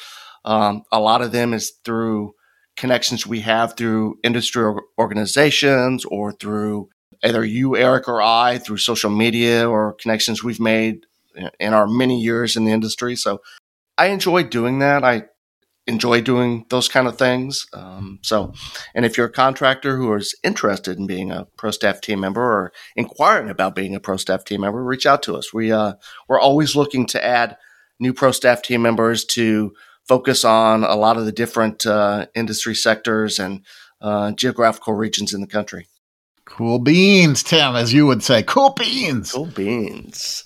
Um, 0.45 0.83
a 0.93 1.01
lot 1.01 1.21
of 1.21 1.33
them 1.33 1.53
is 1.53 1.73
through 1.85 2.35
connections 2.77 3.27
we 3.27 3.41
have 3.41 3.77
through 3.77 4.19
industry 4.23 4.73
organizations 4.99 6.05
or 6.05 6.33
through 6.33 6.89
either 7.25 7.45
you, 7.45 7.77
Eric, 7.77 8.09
or 8.09 8.23
I 8.23 8.59
through 8.59 8.79
social 8.79 9.11
media 9.11 9.69
or 9.69 9.95
connections 9.95 10.45
we've 10.45 10.61
made 10.61 11.05
in 11.59 11.73
our 11.73 11.87
many 11.87 12.21
years 12.21 12.57
in 12.57 12.65
the 12.65 12.73
industry. 12.73 13.17
So 13.17 13.41
I 13.97 14.07
enjoy 14.07 14.45
doing 14.45 14.79
that. 14.81 15.05
I 15.05 15.25
enjoy 15.89 16.21
doing 16.21 16.67
those 16.69 16.87
kind 16.87 17.09
of 17.09 17.17
things. 17.17 17.67
Um, 17.73 18.19
so, 18.23 18.53
and 18.95 19.07
if 19.07 19.17
you're 19.17 19.27
a 19.27 19.33
contractor 19.33 19.97
who 19.97 20.15
is 20.15 20.37
interested 20.45 20.99
in 20.99 21.07
being 21.07 21.33
a 21.33 21.47
pro 21.57 21.71
staff 21.71 22.01
team 22.01 22.21
member 22.21 22.43
or 22.43 22.73
inquiring 22.95 23.49
about 23.49 23.75
being 23.75 23.95
a 23.95 24.01
pro 24.01 24.19
staff 24.19 24.45
team 24.45 24.61
member, 24.61 24.85
reach 24.85 25.07
out 25.07 25.23
to 25.25 25.37
us. 25.37 25.53
We 25.53 25.73
uh, 25.73 25.95
we're 26.29 26.41
always 26.41 26.77
looking 26.77 27.07
to 27.07 27.25
add 27.25 27.57
new 27.99 28.13
pro 28.13 28.33
staff 28.33 28.63
team 28.63 28.83
members 28.83 29.25
to 29.25 29.73
focus 30.07 30.45
on 30.45 30.85
a 30.85 30.95
lot 30.95 31.17
of 31.17 31.25
the 31.25 31.33
different 31.33 31.85
uh, 31.87 32.27
industry 32.35 32.75
sectors 32.75 33.39
and 33.39 33.65
uh, 34.01 34.33
geographical 34.33 34.95
regions 34.95 35.35
in 35.35 35.41
the 35.41 35.47
country. 35.47 35.87
Cool 36.45 36.79
beans, 36.79 37.43
Tim, 37.43 37.77
as 37.77 37.93
you 37.93 38.07
would 38.07 38.23
say. 38.23 38.43
Cool 38.43 38.71
beans. 38.71 39.33
Cool 39.33 39.47
beans. 39.47 40.45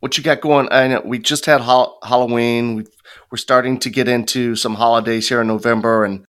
What 0.00 0.16
you 0.16 0.24
got 0.24 0.40
going? 0.40 0.68
I 0.70 0.88
know 0.88 1.02
we 1.04 1.18
just 1.18 1.46
had 1.46 1.60
ha- 1.60 1.94
Halloween. 2.02 2.76
we 2.76 2.84
are 3.32 3.36
starting 3.36 3.78
to 3.80 3.90
get 3.90 4.08
into 4.08 4.56
some 4.56 4.74
holidays 4.74 5.28
here 5.28 5.40
in 5.40 5.46
November 5.46 6.04
and 6.04 6.24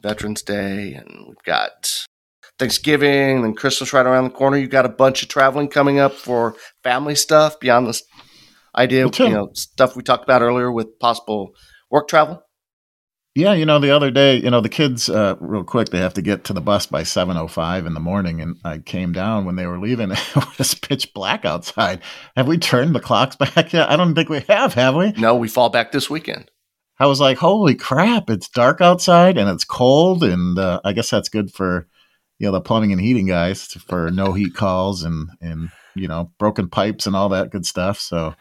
Veterans 0.00 0.42
Day, 0.42 0.94
and 0.94 1.26
we've 1.28 1.42
got 1.44 1.90
Thanksgiving 2.58 3.44
and 3.44 3.56
Christmas 3.56 3.92
right 3.92 4.06
around 4.06 4.24
the 4.24 4.30
corner. 4.30 4.56
You 4.56 4.68
got 4.68 4.86
a 4.86 4.90
bunch 4.90 5.22
of 5.22 5.28
traveling 5.28 5.68
coming 5.68 5.98
up 5.98 6.12
for 6.14 6.54
family 6.82 7.14
stuff 7.14 7.58
beyond 7.60 7.88
this 7.88 8.02
idea, 8.76 9.06
you 9.28 9.34
know, 9.34 9.50
stuff 9.54 9.96
we 9.96 10.02
talked 10.02 10.24
about 10.24 10.42
earlier 10.42 10.70
with 10.70 10.98
possible 10.98 11.50
work 11.90 12.08
travel. 12.08 12.43
Yeah, 13.36 13.52
you 13.54 13.66
know, 13.66 13.80
the 13.80 13.90
other 13.90 14.12
day, 14.12 14.36
you 14.36 14.48
know, 14.48 14.60
the 14.60 14.68
kids, 14.68 15.10
uh, 15.10 15.34
real 15.40 15.64
quick, 15.64 15.88
they 15.88 15.98
have 15.98 16.14
to 16.14 16.22
get 16.22 16.44
to 16.44 16.52
the 16.52 16.60
bus 16.60 16.86
by 16.86 17.02
seven 17.02 17.36
oh 17.36 17.48
five 17.48 17.84
in 17.84 17.92
the 17.92 18.00
morning, 18.00 18.40
and 18.40 18.56
I 18.64 18.78
came 18.78 19.10
down 19.12 19.44
when 19.44 19.56
they 19.56 19.66
were 19.66 19.78
leaving. 19.78 20.12
It 20.36 20.58
was 20.58 20.74
pitch 20.76 21.12
black 21.12 21.44
outside. 21.44 22.00
Have 22.36 22.46
we 22.46 22.58
turned 22.58 22.94
the 22.94 23.00
clocks 23.00 23.34
back 23.54 23.72
yet? 23.72 23.90
I 23.90 23.96
don't 23.96 24.14
think 24.14 24.28
we 24.28 24.40
have. 24.48 24.74
Have 24.74 24.94
we? 24.94 25.10
No, 25.12 25.34
we 25.34 25.48
fall 25.48 25.68
back 25.68 25.90
this 25.90 26.08
weekend. 26.08 26.48
I 27.00 27.06
was 27.06 27.18
like, 27.18 27.38
holy 27.38 27.74
crap! 27.74 28.30
It's 28.30 28.48
dark 28.48 28.80
outside 28.80 29.36
and 29.36 29.50
it's 29.50 29.64
cold, 29.64 30.22
and 30.22 30.56
uh, 30.56 30.80
I 30.84 30.92
guess 30.92 31.10
that's 31.10 31.28
good 31.28 31.52
for 31.52 31.88
you 32.38 32.46
know 32.46 32.52
the 32.52 32.60
plumbing 32.60 32.92
and 32.92 33.00
heating 33.00 33.26
guys 33.26 33.64
for 33.64 34.12
no 34.12 34.32
heat 34.32 34.54
calls 34.54 35.02
and 35.02 35.28
and 35.40 35.70
you 35.96 36.06
know 36.06 36.30
broken 36.38 36.68
pipes 36.68 37.08
and 37.08 37.16
all 37.16 37.30
that 37.30 37.50
good 37.50 37.66
stuff. 37.66 37.98
So 37.98 38.36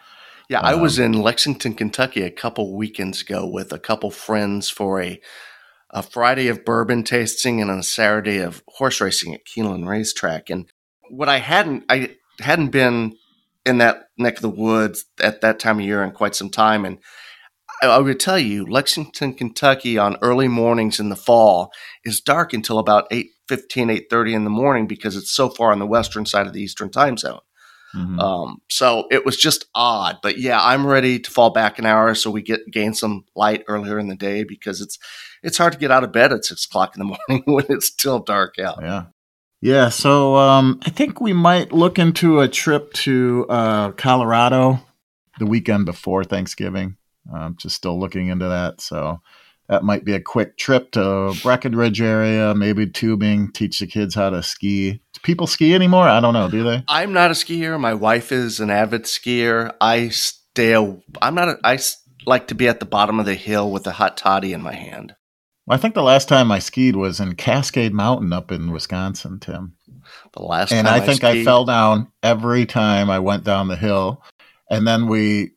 yeah, 0.49 0.59
I 0.59 0.75
was 0.75 0.99
um, 0.99 1.05
in 1.05 1.13
Lexington, 1.13 1.73
Kentucky 1.73 2.21
a 2.21 2.31
couple 2.31 2.75
weekends 2.75 3.21
ago 3.21 3.47
with 3.47 3.71
a 3.71 3.79
couple 3.79 4.11
friends 4.11 4.69
for 4.69 5.01
a 5.01 5.19
a 5.93 6.01
Friday 6.01 6.47
of 6.47 6.65
bourbon 6.65 7.03
tasting 7.03 7.61
and 7.61 7.69
a 7.69 7.83
Saturday 7.83 8.39
of 8.39 8.63
horse 8.67 8.99
racing 8.99 9.33
at 9.35 9.45
Keeneland 9.45 9.87
Racetrack. 9.87 10.49
And 10.49 10.65
what 11.09 11.29
I 11.29 11.37
hadn't 11.37 11.85
I 11.87 12.15
hadn't 12.39 12.69
been 12.69 13.15
in 13.65 13.77
that 13.77 14.07
neck 14.17 14.37
of 14.37 14.41
the 14.41 14.49
woods 14.49 15.05
at 15.21 15.41
that 15.41 15.59
time 15.59 15.79
of 15.79 15.85
year 15.85 16.03
in 16.03 16.11
quite 16.11 16.35
some 16.35 16.49
time. 16.49 16.83
And 16.83 16.97
I, 17.81 17.87
I 17.87 17.99
would 17.99 18.19
tell 18.19 18.39
you, 18.39 18.65
Lexington, 18.65 19.35
Kentucky 19.35 19.97
on 19.97 20.17
early 20.21 20.47
mornings 20.47 20.99
in 20.99 21.09
the 21.09 21.15
fall 21.15 21.71
is 22.03 22.19
dark 22.19 22.53
until 22.53 22.79
about 22.79 23.07
8 23.11 23.27
15, 23.47 23.89
8 23.89 24.07
30 24.09 24.33
in 24.33 24.43
the 24.43 24.49
morning 24.49 24.87
because 24.87 25.15
it's 25.15 25.31
so 25.31 25.49
far 25.49 25.71
on 25.71 25.79
the 25.79 25.85
western 25.85 26.25
side 26.25 26.47
of 26.47 26.53
the 26.53 26.61
eastern 26.61 26.89
time 26.89 27.17
zone. 27.17 27.39
Mm-hmm. 27.95 28.19
Um, 28.19 28.61
so 28.69 29.07
it 29.11 29.25
was 29.25 29.37
just 29.37 29.65
odd, 29.75 30.17
but 30.23 30.37
yeah, 30.37 30.59
I'm 30.61 30.85
ready 30.85 31.19
to 31.19 31.31
fall 31.31 31.51
back 31.51 31.77
an 31.77 31.85
hour 31.85 32.15
so 32.15 32.31
we 32.31 32.41
get 32.41 32.71
gain 32.71 32.93
some 32.93 33.25
light 33.35 33.63
earlier 33.67 33.99
in 33.99 34.07
the 34.07 34.15
day 34.15 34.43
because 34.43 34.81
it's 34.81 34.97
it's 35.43 35.57
hard 35.57 35.73
to 35.73 35.79
get 35.79 35.91
out 35.91 36.03
of 36.03 36.11
bed 36.11 36.33
at 36.33 36.45
six 36.45 36.65
o'clock 36.65 36.95
in 36.95 36.99
the 36.99 37.17
morning 37.29 37.43
when 37.45 37.65
it's 37.69 37.87
still 37.87 38.19
dark 38.19 38.57
out. 38.57 38.79
Yeah, 38.81 39.05
yeah. 39.61 39.89
So 39.89 40.35
um, 40.37 40.79
I 40.85 40.89
think 40.89 41.21
we 41.21 41.33
might 41.33 41.71
look 41.71 41.99
into 41.99 42.39
a 42.39 42.47
trip 42.47 42.93
to 42.93 43.45
uh, 43.49 43.91
Colorado 43.91 44.79
the 45.39 45.45
weekend 45.45 45.85
before 45.85 46.23
Thanksgiving. 46.23 46.97
I'm 47.33 47.55
just 47.57 47.75
still 47.75 47.99
looking 47.99 48.27
into 48.27 48.47
that. 48.47 48.81
So 48.81 49.21
that 49.69 49.83
might 49.83 50.03
be 50.03 50.13
a 50.13 50.19
quick 50.19 50.57
trip 50.57 50.91
to 50.91 51.33
Breckenridge 51.41 52.01
area, 52.01 52.53
maybe 52.53 52.87
tubing, 52.87 53.51
teach 53.51 53.79
the 53.79 53.87
kids 53.87 54.15
how 54.15 54.29
to 54.29 54.43
ski. 54.43 55.01
People 55.23 55.47
ski 55.47 55.73
anymore? 55.73 56.07
I 56.07 56.19
don't 56.19 56.33
know. 56.33 56.49
Do 56.49 56.63
they? 56.63 56.83
I'm 56.87 57.13
not 57.13 57.31
a 57.31 57.33
skier. 57.33 57.79
My 57.79 57.93
wife 57.93 58.31
is 58.31 58.59
an 58.59 58.69
avid 58.69 59.03
skier. 59.03 59.73
I 59.79 60.09
stay. 60.09 60.75
I'm 61.21 61.35
not. 61.35 61.49
A, 61.49 61.59
I 61.63 61.79
like 62.25 62.47
to 62.47 62.55
be 62.55 62.67
at 62.67 62.79
the 62.79 62.85
bottom 62.85 63.19
of 63.19 63.25
the 63.25 63.35
hill 63.35 63.71
with 63.71 63.87
a 63.87 63.91
hot 63.91 64.17
toddy 64.17 64.53
in 64.53 64.61
my 64.61 64.73
hand. 64.73 65.15
Well, 65.65 65.77
I 65.77 65.81
think 65.81 65.95
the 65.95 66.03
last 66.03 66.27
time 66.27 66.51
I 66.51 66.59
skied 66.59 66.95
was 66.95 67.19
in 67.19 67.35
Cascade 67.35 67.93
Mountain 67.93 68.33
up 68.33 68.51
in 68.51 68.71
Wisconsin, 68.71 69.39
Tim. 69.39 69.75
The 70.33 70.43
last 70.43 70.73
and 70.73 70.87
I 70.87 70.99
think 70.99 71.23
I, 71.23 71.31
I 71.31 71.43
fell 71.43 71.63
down 71.63 72.11
every 72.21 72.65
time 72.65 73.09
I 73.09 73.19
went 73.19 73.45
down 73.45 73.69
the 73.69 73.77
hill. 73.77 74.23
And 74.69 74.85
then 74.85 75.07
we 75.07 75.51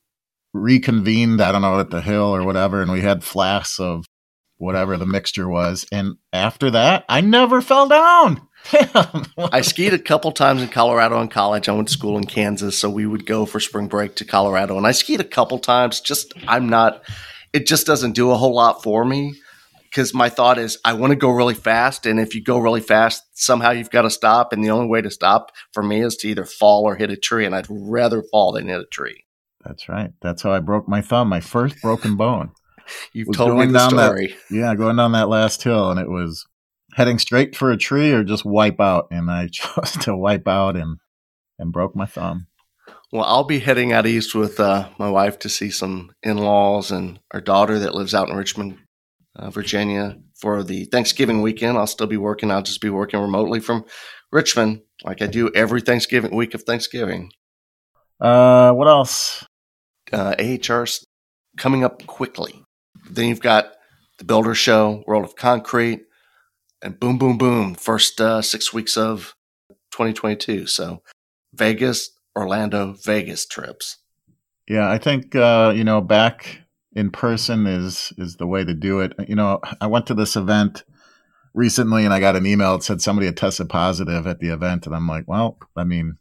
reconvened, 0.52 1.40
I 1.40 1.50
don't 1.50 1.62
know, 1.62 1.80
at 1.80 1.90
the 1.90 2.00
hill 2.00 2.34
or 2.34 2.44
whatever, 2.44 2.82
and 2.82 2.92
we 2.92 3.00
had 3.00 3.24
flasks 3.24 3.80
of 3.80 4.04
whatever 4.58 4.96
the 4.96 5.06
mixture 5.06 5.48
was. 5.48 5.86
And 5.90 6.16
after 6.32 6.70
that, 6.70 7.04
I 7.08 7.20
never 7.20 7.60
fell 7.60 7.88
down. 7.88 8.46
I 9.52 9.60
skied 9.60 9.94
a 9.94 9.98
couple 9.98 10.32
times 10.32 10.62
in 10.62 10.68
Colorado 10.68 11.20
in 11.20 11.28
college. 11.28 11.68
I 11.68 11.72
went 11.72 11.88
to 11.88 11.94
school 11.94 12.16
in 12.18 12.24
Kansas, 12.24 12.78
so 12.78 12.90
we 12.90 13.06
would 13.06 13.26
go 13.26 13.46
for 13.46 13.60
spring 13.60 13.88
break 13.88 14.16
to 14.16 14.24
Colorado, 14.24 14.76
and 14.76 14.86
I 14.86 14.92
skied 14.92 15.20
a 15.20 15.24
couple 15.24 15.58
times. 15.58 16.00
Just 16.00 16.32
I'm 16.48 16.68
not. 16.68 17.02
It 17.52 17.66
just 17.66 17.86
doesn't 17.86 18.12
do 18.12 18.30
a 18.30 18.36
whole 18.36 18.54
lot 18.54 18.82
for 18.82 19.04
me 19.04 19.34
because 19.82 20.12
my 20.12 20.28
thought 20.28 20.58
is 20.58 20.78
I 20.84 20.92
want 20.92 21.12
to 21.12 21.16
go 21.16 21.30
really 21.30 21.54
fast, 21.54 22.06
and 22.06 22.20
if 22.20 22.34
you 22.34 22.42
go 22.42 22.58
really 22.58 22.80
fast, 22.80 23.22
somehow 23.34 23.70
you've 23.70 23.90
got 23.90 24.02
to 24.02 24.10
stop, 24.10 24.52
and 24.52 24.62
the 24.64 24.70
only 24.70 24.88
way 24.88 25.00
to 25.00 25.10
stop 25.10 25.52
for 25.72 25.82
me 25.82 26.02
is 26.02 26.16
to 26.18 26.28
either 26.28 26.44
fall 26.44 26.84
or 26.84 26.96
hit 26.96 27.10
a 27.10 27.16
tree, 27.16 27.46
and 27.46 27.54
I'd 27.54 27.66
rather 27.68 28.22
fall 28.22 28.52
than 28.52 28.68
hit 28.68 28.80
a 28.80 28.86
tree. 28.86 29.24
That's 29.64 29.88
right. 29.88 30.12
That's 30.20 30.42
how 30.42 30.52
I 30.52 30.60
broke 30.60 30.88
my 30.88 31.00
thumb, 31.00 31.28
my 31.28 31.40
first 31.40 31.80
broken 31.82 32.16
bone. 32.16 32.50
You've 33.12 33.34
told 33.34 33.58
me 33.58 33.66
the 33.66 33.88
story. 33.88 34.28
That, 34.28 34.54
yeah, 34.54 34.74
going 34.74 34.96
down 34.96 35.12
that 35.12 35.28
last 35.28 35.62
hill, 35.62 35.90
and 35.90 35.98
it 35.98 36.08
was 36.08 36.46
heading 36.96 37.18
straight 37.18 37.54
for 37.54 37.70
a 37.70 37.76
tree 37.76 38.10
or 38.10 38.24
just 38.24 38.46
wipe 38.46 38.80
out, 38.80 39.08
and 39.10 39.30
I 39.30 39.48
chose 39.52 39.92
to 40.00 40.16
wipe 40.16 40.48
out 40.48 40.76
and 40.76 40.98
and 41.58 41.72
broke 41.72 41.94
my 41.94 42.06
thumb. 42.06 42.48
Well, 43.12 43.24
I'll 43.24 43.44
be 43.44 43.60
heading 43.60 43.92
out 43.92 44.06
east 44.06 44.34
with 44.34 44.58
uh, 44.58 44.88
my 44.98 45.08
wife 45.08 45.38
to 45.40 45.48
see 45.48 45.70
some 45.70 46.12
in 46.22 46.38
laws 46.38 46.90
and 46.90 47.20
our 47.32 47.40
daughter 47.40 47.78
that 47.78 47.94
lives 47.94 48.14
out 48.14 48.28
in 48.28 48.36
Richmond, 48.36 48.78
uh, 49.36 49.50
Virginia, 49.50 50.18
for 50.34 50.62
the 50.62 50.84
Thanksgiving 50.86 51.40
weekend. 51.40 51.78
I'll 51.78 51.86
still 51.86 52.06
be 52.06 52.16
working. 52.16 52.50
I'll 52.50 52.62
just 52.62 52.80
be 52.80 52.90
working 52.90 53.20
remotely 53.20 53.60
from 53.60 53.84
Richmond, 54.32 54.82
like 55.04 55.22
I 55.22 55.28
do 55.28 55.50
every 55.54 55.80
Thanksgiving 55.80 56.34
week 56.34 56.52
of 56.52 56.62
Thanksgiving. 56.62 57.30
Uh, 58.20 58.72
what 58.72 58.88
else? 58.88 59.46
Uh, 60.12 60.34
AHR's 60.38 61.04
coming 61.56 61.84
up 61.84 62.04
quickly. 62.06 62.62
Then 63.08 63.28
you've 63.28 63.40
got 63.40 63.72
the 64.18 64.24
Builder 64.24 64.54
Show, 64.54 65.04
World 65.06 65.24
of 65.24 65.36
Concrete, 65.36 66.02
and 66.82 66.98
boom, 67.00 67.18
boom, 67.18 67.38
boom, 67.38 67.74
first 67.74 68.20
uh, 68.20 68.42
six 68.42 68.72
weeks 68.72 68.96
of 68.96 69.34
2022. 69.90 70.66
So 70.66 71.02
Vegas, 71.54 72.10
Orlando, 72.36 72.94
Vegas 73.04 73.46
trips. 73.46 73.98
Yeah, 74.68 74.90
I 74.90 74.98
think 74.98 75.34
uh, 75.34 75.72
you 75.74 75.84
know 75.84 76.00
back 76.00 76.60
in 76.94 77.10
person 77.10 77.66
is 77.66 78.12
is 78.18 78.36
the 78.36 78.46
way 78.46 78.64
to 78.64 78.74
do 78.74 79.00
it. 79.00 79.12
You 79.28 79.36
know, 79.36 79.60
I 79.80 79.86
went 79.86 80.06
to 80.06 80.14
this 80.14 80.36
event 80.36 80.84
recently 81.54 82.04
and 82.04 82.12
I 82.12 82.20
got 82.20 82.36
an 82.36 82.46
email 82.46 82.76
that 82.76 82.84
said 82.84 83.00
somebody 83.00 83.26
had 83.26 83.36
tested 83.36 83.68
positive 83.68 84.26
at 84.26 84.40
the 84.40 84.48
event, 84.48 84.86
and 84.86 84.94
I'm 84.94 85.06
like, 85.06 85.24
well, 85.26 85.58
I 85.76 85.84
mean, 85.84 86.18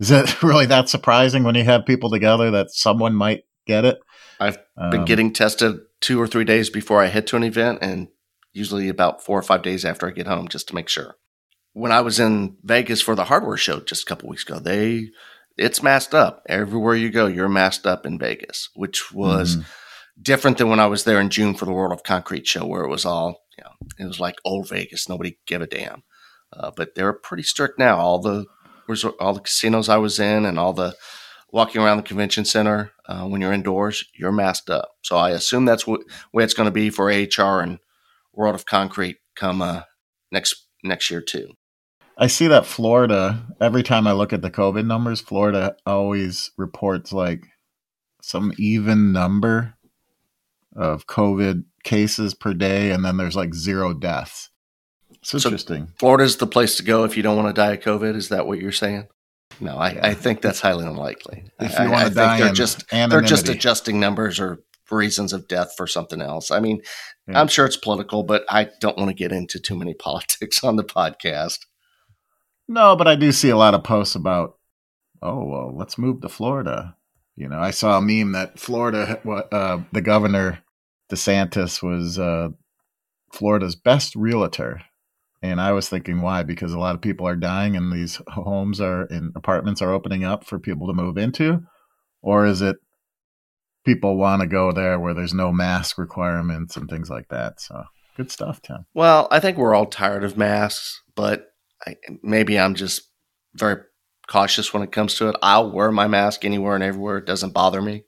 is 0.00 0.10
it 0.10 0.42
really 0.42 0.66
that 0.66 0.88
surprising 0.88 1.44
when 1.44 1.54
you 1.54 1.64
have 1.64 1.86
people 1.86 2.10
together 2.10 2.50
that 2.50 2.70
someone 2.70 3.14
might 3.14 3.44
get 3.66 3.84
it? 3.84 3.98
I've 4.38 4.58
been 4.90 5.00
um, 5.00 5.04
getting 5.04 5.32
tested 5.32 5.80
two 6.00 6.20
or 6.20 6.26
three 6.26 6.44
days 6.44 6.68
before 6.68 7.02
I 7.02 7.06
head 7.06 7.26
to 7.28 7.36
an 7.36 7.44
event, 7.44 7.78
and 7.80 8.08
usually 8.52 8.88
about 8.88 9.24
four 9.24 9.38
or 9.38 9.42
five 9.42 9.62
days 9.62 9.84
after 9.84 10.06
I 10.06 10.10
get 10.10 10.26
home 10.26 10.48
just 10.48 10.68
to 10.68 10.74
make 10.74 10.88
sure. 10.88 11.16
When 11.72 11.92
I 11.92 12.00
was 12.02 12.20
in 12.20 12.56
Vegas 12.62 13.00
for 13.00 13.14
the 13.14 13.24
hardware 13.24 13.56
show 13.56 13.80
just 13.80 14.02
a 14.02 14.06
couple 14.06 14.28
weeks 14.28 14.42
ago, 14.42 14.58
they 14.58 15.08
it's 15.56 15.82
masked 15.82 16.14
up. 16.14 16.42
Everywhere 16.48 16.94
you 16.94 17.10
go, 17.10 17.26
you're 17.26 17.48
masked 17.48 17.86
up 17.86 18.06
in 18.06 18.18
Vegas, 18.18 18.70
which 18.74 19.12
was 19.12 19.56
mm-hmm. 19.56 19.68
different 20.20 20.58
than 20.58 20.68
when 20.68 20.80
I 20.80 20.86
was 20.86 21.04
there 21.04 21.20
in 21.20 21.30
June 21.30 21.54
for 21.54 21.64
the 21.64 21.72
World 21.72 21.92
of 21.92 22.02
Concrete 22.02 22.46
show, 22.46 22.66
where 22.66 22.84
it 22.84 22.90
was 22.90 23.04
all, 23.04 23.42
you 23.56 23.64
know, 23.64 23.72
it 23.98 24.06
was 24.06 24.20
like 24.20 24.36
old 24.44 24.68
Vegas. 24.68 25.08
Nobody 25.08 25.38
gave 25.46 25.62
a 25.62 25.66
damn. 25.66 26.02
Uh, 26.52 26.70
but 26.74 26.94
they're 26.94 27.12
pretty 27.12 27.42
strict 27.42 27.78
now. 27.78 27.98
All 27.98 28.18
the 28.18 28.46
all 29.20 29.32
the 29.32 29.40
casinos 29.40 29.88
I 29.88 29.96
was 29.96 30.18
in 30.18 30.44
and 30.44 30.58
all 30.58 30.74
the 30.74 30.94
walking 31.50 31.80
around 31.80 31.98
the 31.98 32.02
convention 32.02 32.44
center 32.44 32.92
uh, 33.06 33.24
when 33.26 33.40
you're 33.40 33.52
indoors, 33.52 34.04
you're 34.14 34.32
masked 34.32 34.70
up. 34.70 34.96
So 35.02 35.16
I 35.16 35.30
assume 35.30 35.64
that's 35.64 35.86
what 35.86 36.00
way 36.32 36.44
it's 36.44 36.54
going 36.54 36.66
to 36.66 36.70
be 36.70 36.90
for 36.90 37.06
HR 37.06 37.60
and 37.60 37.78
World 38.34 38.54
of 38.54 38.66
Concrete 38.66 39.18
come 39.36 39.62
uh, 39.62 39.82
next 40.30 40.66
next 40.82 41.10
year 41.10 41.20
too. 41.20 41.50
I 42.18 42.26
see 42.26 42.46
that 42.48 42.66
Florida. 42.66 43.46
Every 43.60 43.82
time 43.82 44.06
I 44.06 44.12
look 44.12 44.32
at 44.32 44.42
the 44.42 44.50
COVID 44.50 44.86
numbers, 44.86 45.20
Florida 45.20 45.76
always 45.86 46.50
reports 46.56 47.12
like 47.12 47.44
some 48.20 48.52
even 48.58 49.12
number 49.12 49.74
of 50.76 51.06
COVID 51.06 51.64
cases 51.84 52.34
per 52.34 52.54
day, 52.54 52.90
and 52.90 53.04
then 53.04 53.16
there's 53.16 53.36
like 53.36 53.54
zero 53.54 53.92
deaths. 53.92 54.50
It's 55.10 55.34
interesting. 55.34 55.86
So 55.86 55.92
Florida's 55.98 56.36
the 56.36 56.46
place 56.46 56.76
to 56.76 56.82
go 56.82 57.04
if 57.04 57.16
you 57.16 57.22
don't 57.22 57.36
want 57.36 57.54
to 57.54 57.60
die 57.60 57.72
of 57.72 57.80
COVID. 57.80 58.16
Is 58.16 58.28
that 58.30 58.46
what 58.46 58.58
you're 58.58 58.72
saying? 58.72 59.08
No, 59.60 59.76
I, 59.76 59.92
yeah. 59.92 60.06
I 60.06 60.14
think 60.14 60.40
that's 60.40 60.60
highly 60.60 60.86
unlikely. 60.86 61.44
If 61.60 61.72
you 61.72 61.84
I, 61.84 61.88
want 61.88 62.14
to 62.14 62.20
I 62.20 62.38
die, 62.38 62.40
they're 62.40 62.52
just 62.52 62.84
anonymity. 62.92 63.10
they're 63.10 63.28
just 63.28 63.48
adjusting 63.48 64.00
numbers 64.00 64.40
or 64.40 64.60
reasons 64.92 65.32
of 65.32 65.48
death 65.48 65.74
for 65.76 65.86
something 65.86 66.20
else. 66.20 66.50
I 66.50 66.60
mean, 66.60 66.82
yeah. 67.26 67.40
I'm 67.40 67.48
sure 67.48 67.66
it's 67.66 67.76
political, 67.76 68.22
but 68.22 68.44
I 68.48 68.68
don't 68.80 68.98
want 68.98 69.08
to 69.08 69.14
get 69.14 69.32
into 69.32 69.58
too 69.58 69.76
many 69.76 69.94
politics 69.98 70.62
on 70.62 70.76
the 70.76 70.84
podcast. 70.84 71.58
No, 72.68 72.96
but 72.96 73.08
I 73.08 73.16
do 73.16 73.32
see 73.32 73.50
a 73.50 73.56
lot 73.56 73.74
of 73.74 73.84
posts 73.84 74.14
about, 74.14 74.58
oh, 75.20 75.44
well, 75.44 75.76
let's 75.76 75.98
move 75.98 76.20
to 76.20 76.28
Florida. 76.28 76.96
You 77.36 77.48
know, 77.48 77.58
I 77.58 77.70
saw 77.70 77.98
a 77.98 78.02
meme 78.02 78.32
that 78.32 78.58
Florida, 78.58 79.20
uh, 79.52 79.80
the 79.90 80.02
governor 80.02 80.62
DeSantis 81.10 81.82
was 81.82 82.18
uh, 82.18 82.48
Florida's 83.32 83.74
best 83.74 84.14
realtor. 84.14 84.82
And 85.42 85.60
I 85.60 85.72
was 85.72 85.88
thinking, 85.88 86.20
why? 86.20 86.44
Because 86.44 86.72
a 86.72 86.78
lot 86.78 86.94
of 86.94 87.00
people 87.00 87.26
are 87.26 87.34
dying 87.34 87.76
and 87.76 87.92
these 87.92 88.20
homes 88.28 88.80
are 88.80 89.06
in 89.06 89.32
apartments 89.34 89.82
are 89.82 89.92
opening 89.92 90.24
up 90.24 90.44
for 90.44 90.58
people 90.58 90.86
to 90.86 90.92
move 90.92 91.18
into? 91.18 91.62
Or 92.22 92.46
is 92.46 92.62
it 92.62 92.76
people 93.84 94.16
want 94.16 94.42
to 94.42 94.46
go 94.46 94.72
there 94.72 94.98
where 94.98 95.14
there's 95.14 95.34
no 95.34 95.52
mask 95.52 95.98
requirements 95.98 96.76
and 96.76 96.88
things 96.88 97.10
like 97.10 97.28
that. 97.28 97.60
So 97.60 97.84
good 98.16 98.30
stuff, 98.30 98.60
Tim. 98.62 98.86
Well, 98.94 99.28
I 99.30 99.40
think 99.40 99.56
we're 99.56 99.74
all 99.74 99.86
tired 99.86 100.24
of 100.24 100.36
masks, 100.36 101.02
but 101.14 101.52
I, 101.86 101.96
maybe 102.22 102.58
I'm 102.58 102.74
just 102.74 103.02
very 103.54 103.82
cautious 104.28 104.72
when 104.72 104.82
it 104.82 104.92
comes 104.92 105.14
to 105.14 105.28
it. 105.28 105.36
I'll 105.42 105.72
wear 105.72 105.90
my 105.90 106.06
mask 106.06 106.44
anywhere 106.44 106.74
and 106.74 106.84
everywhere. 106.84 107.18
It 107.18 107.26
doesn't 107.26 107.52
bother 107.52 107.82
me. 107.82 108.04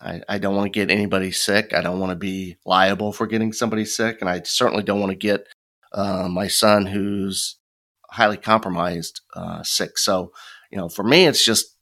I, 0.00 0.20
I 0.28 0.38
don't 0.38 0.56
want 0.56 0.72
to 0.72 0.78
get 0.78 0.90
anybody 0.90 1.32
sick. 1.32 1.72
I 1.72 1.80
don't 1.80 2.00
want 2.00 2.10
to 2.10 2.16
be 2.16 2.56
liable 2.66 3.12
for 3.12 3.26
getting 3.26 3.52
somebody 3.52 3.84
sick. 3.84 4.18
And 4.20 4.28
I 4.28 4.42
certainly 4.42 4.82
don't 4.82 5.00
want 5.00 5.10
to 5.10 5.16
get 5.16 5.46
uh, 5.92 6.28
my 6.28 6.48
son, 6.48 6.86
who's 6.86 7.56
highly 8.10 8.36
compromised, 8.36 9.20
uh, 9.34 9.62
sick. 9.62 9.96
So, 9.96 10.32
you 10.70 10.76
know, 10.76 10.88
for 10.88 11.04
me, 11.04 11.26
it's 11.26 11.44
just, 11.44 11.76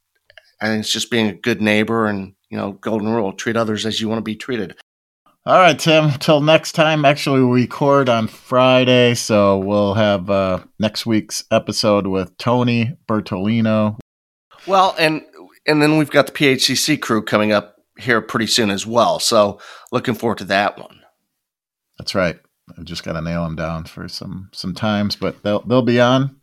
I 0.61 0.67
think 0.67 0.81
it's 0.81 0.93
just 0.93 1.11
being 1.11 1.29
a 1.29 1.35
good 1.35 1.61
neighbor 1.61 2.07
and 2.07 2.35
you 2.53 2.59
know, 2.59 2.73
golden 2.73 3.09
rule 3.09 3.33
treat 3.33 3.57
others 3.57 3.87
as 3.87 3.99
you 3.99 4.09
want 4.11 4.19
to 4.19 4.23
be 4.23 4.37
treated. 4.37 4.77
All 5.47 5.57
right, 5.57 5.77
Tim. 5.77 6.11
Till 6.21 6.43
next 6.43 6.73
time. 6.73 7.05
Actually, 7.05 7.43
we 7.43 7.63
record 7.63 8.11
on 8.11 8.29
Friday, 8.29 9.15
so 9.15 9.59
we'll 9.59 9.95
have 9.95 10.29
uh, 10.31 10.63
next 10.79 11.07
week's 11.07 11.43
episode 11.51 12.07
with 12.07 12.37
Tony 12.37 12.97
Bertolino. 13.09 13.99
Well, 14.67 14.95
and 14.99 15.23
and 15.67 15.83
then 15.83 15.97
we've 15.97 16.11
got 16.11 16.27
the 16.27 16.33
PHCC 16.33 17.01
crew 17.01 17.23
coming 17.23 17.53
up 17.53 17.79
here 17.99 18.21
pretty 18.21 18.47
soon 18.47 18.71
as 18.71 18.87
well. 18.87 19.19
So 19.19 19.59
looking 19.91 20.15
forward 20.15 20.39
to 20.39 20.45
that 20.45 20.79
one. 20.79 21.01
That's 21.99 22.15
right. 22.15 22.39
I've 22.77 22.85
just 22.85 23.03
got 23.03 23.15
to 23.15 23.23
nail 23.23 23.45
them 23.45 23.57
down 23.57 23.87
for 23.87 24.09
some 24.09 24.51
some 24.53 24.75
times, 24.75 25.17
but 25.17 25.43
they'll 25.43 25.63
they'll 25.63 25.83
be 25.83 26.01
on. 26.01 26.37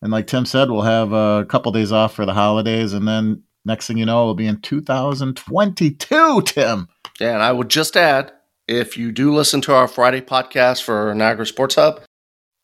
And 0.00 0.12
like 0.12 0.28
Tim 0.28 0.46
said, 0.46 0.70
we'll 0.70 0.82
have 0.82 1.12
a 1.12 1.44
couple 1.48 1.72
days 1.72 1.90
off 1.90 2.14
for 2.14 2.24
the 2.24 2.34
holidays, 2.34 2.92
and 2.92 3.08
then 3.08 3.42
Next 3.66 3.88
thing 3.88 3.98
you 3.98 4.06
know, 4.06 4.22
it'll 4.22 4.34
be 4.34 4.46
in 4.46 4.60
2022, 4.60 6.42
Tim. 6.42 6.88
Yeah, 7.18 7.34
and 7.34 7.42
I 7.42 7.50
would 7.50 7.68
just 7.68 7.96
add 7.96 8.32
if 8.68 8.96
you 8.96 9.10
do 9.10 9.34
listen 9.34 9.60
to 9.62 9.74
our 9.74 9.88
Friday 9.88 10.20
podcast 10.20 10.84
for 10.84 11.12
Niagara 11.14 11.46
Sports 11.46 11.74
Hub, 11.74 12.00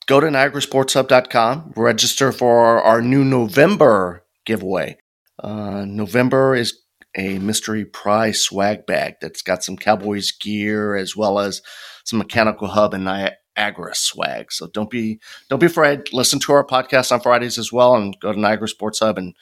go 0.06 0.20
to 0.20 0.28
niagarasportshub.com, 0.28 1.72
register 1.76 2.30
for 2.30 2.80
our 2.80 3.02
new 3.02 3.24
November 3.24 4.24
giveaway. 4.46 4.96
Uh, 5.42 5.84
November 5.86 6.54
is 6.54 6.78
a 7.16 7.38
mystery 7.40 7.84
prize 7.84 8.40
swag 8.40 8.86
bag 8.86 9.14
that's 9.20 9.42
got 9.42 9.64
some 9.64 9.76
Cowboys 9.76 10.30
gear 10.30 10.94
as 10.94 11.16
well 11.16 11.40
as 11.40 11.62
some 12.04 12.20
Mechanical 12.20 12.68
Hub 12.68 12.94
and 12.94 13.04
Niagara 13.04 13.94
swag. 13.96 14.52
So 14.52 14.68
don't 14.68 14.88
be 14.88 15.18
don't 15.48 15.58
be 15.58 15.66
afraid. 15.66 16.12
Listen 16.12 16.38
to 16.40 16.52
our 16.52 16.64
podcast 16.64 17.10
on 17.10 17.20
Fridays 17.20 17.58
as 17.58 17.72
well, 17.72 17.96
and 17.96 18.16
go 18.20 18.32
to 18.32 18.38
Niagara 18.38 18.68
Sports 18.68 19.00
Hub 19.00 19.18
and 19.18 19.34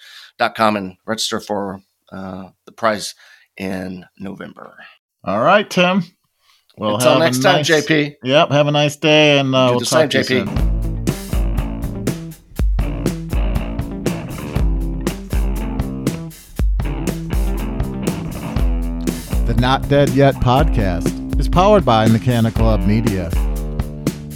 com 0.48 0.76
and 0.76 0.96
register 1.06 1.40
for 1.40 1.80
uh, 2.10 2.48
the 2.66 2.72
prize 2.72 3.14
in 3.56 4.06
November. 4.18 4.76
All 5.22 5.42
right, 5.42 5.68
Tim. 5.68 6.02
Well, 6.76 6.94
until 6.94 7.18
next 7.18 7.42
time, 7.42 7.62
JP. 7.62 8.16
Yep. 8.22 8.50
Have 8.50 8.66
a 8.66 8.70
nice 8.70 8.96
day, 8.96 9.38
and 9.38 9.54
uh, 9.54 9.68
we'll 9.70 9.80
talk 9.80 9.88
same, 9.88 10.08
to 10.08 10.18
you 10.18 10.24
JP. 10.24 10.46
Soon. 10.46 10.80
The 19.46 19.54
Not 19.60 19.88
Dead 19.88 20.08
Yet 20.10 20.36
podcast 20.36 21.38
is 21.38 21.48
powered 21.48 21.84
by 21.84 22.06
Mechanical 22.08 22.64
Hub 22.64 22.80
Media 22.86 23.30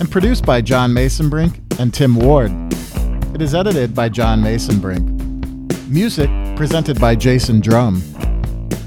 and 0.01 0.11
produced 0.11 0.45
by 0.45 0.61
John 0.61 0.91
Masonbrink 0.91 1.81
and 1.81 1.95
Tim 1.95 2.17
Ward. 2.17 2.53
It 3.35 3.41
is 3.41 3.55
edited 3.55 3.95
by 3.95 4.09
John 4.09 4.43
Masonbrink. 4.43 5.14
Music 5.89 6.31
presented 6.57 6.99
by 6.99 7.15
Jason 7.15 7.61
Drum. 7.61 8.03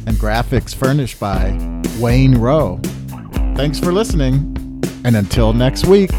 And 0.08 0.16
graphics 0.16 0.74
furnished 0.74 1.20
by 1.20 1.56
Wayne 2.00 2.36
Rowe. 2.36 2.80
Thanks 3.56 3.80
for 3.80 3.92
listening, 3.92 4.56
and 5.04 5.16
until 5.16 5.54
next 5.54 5.86
week. 5.86 6.10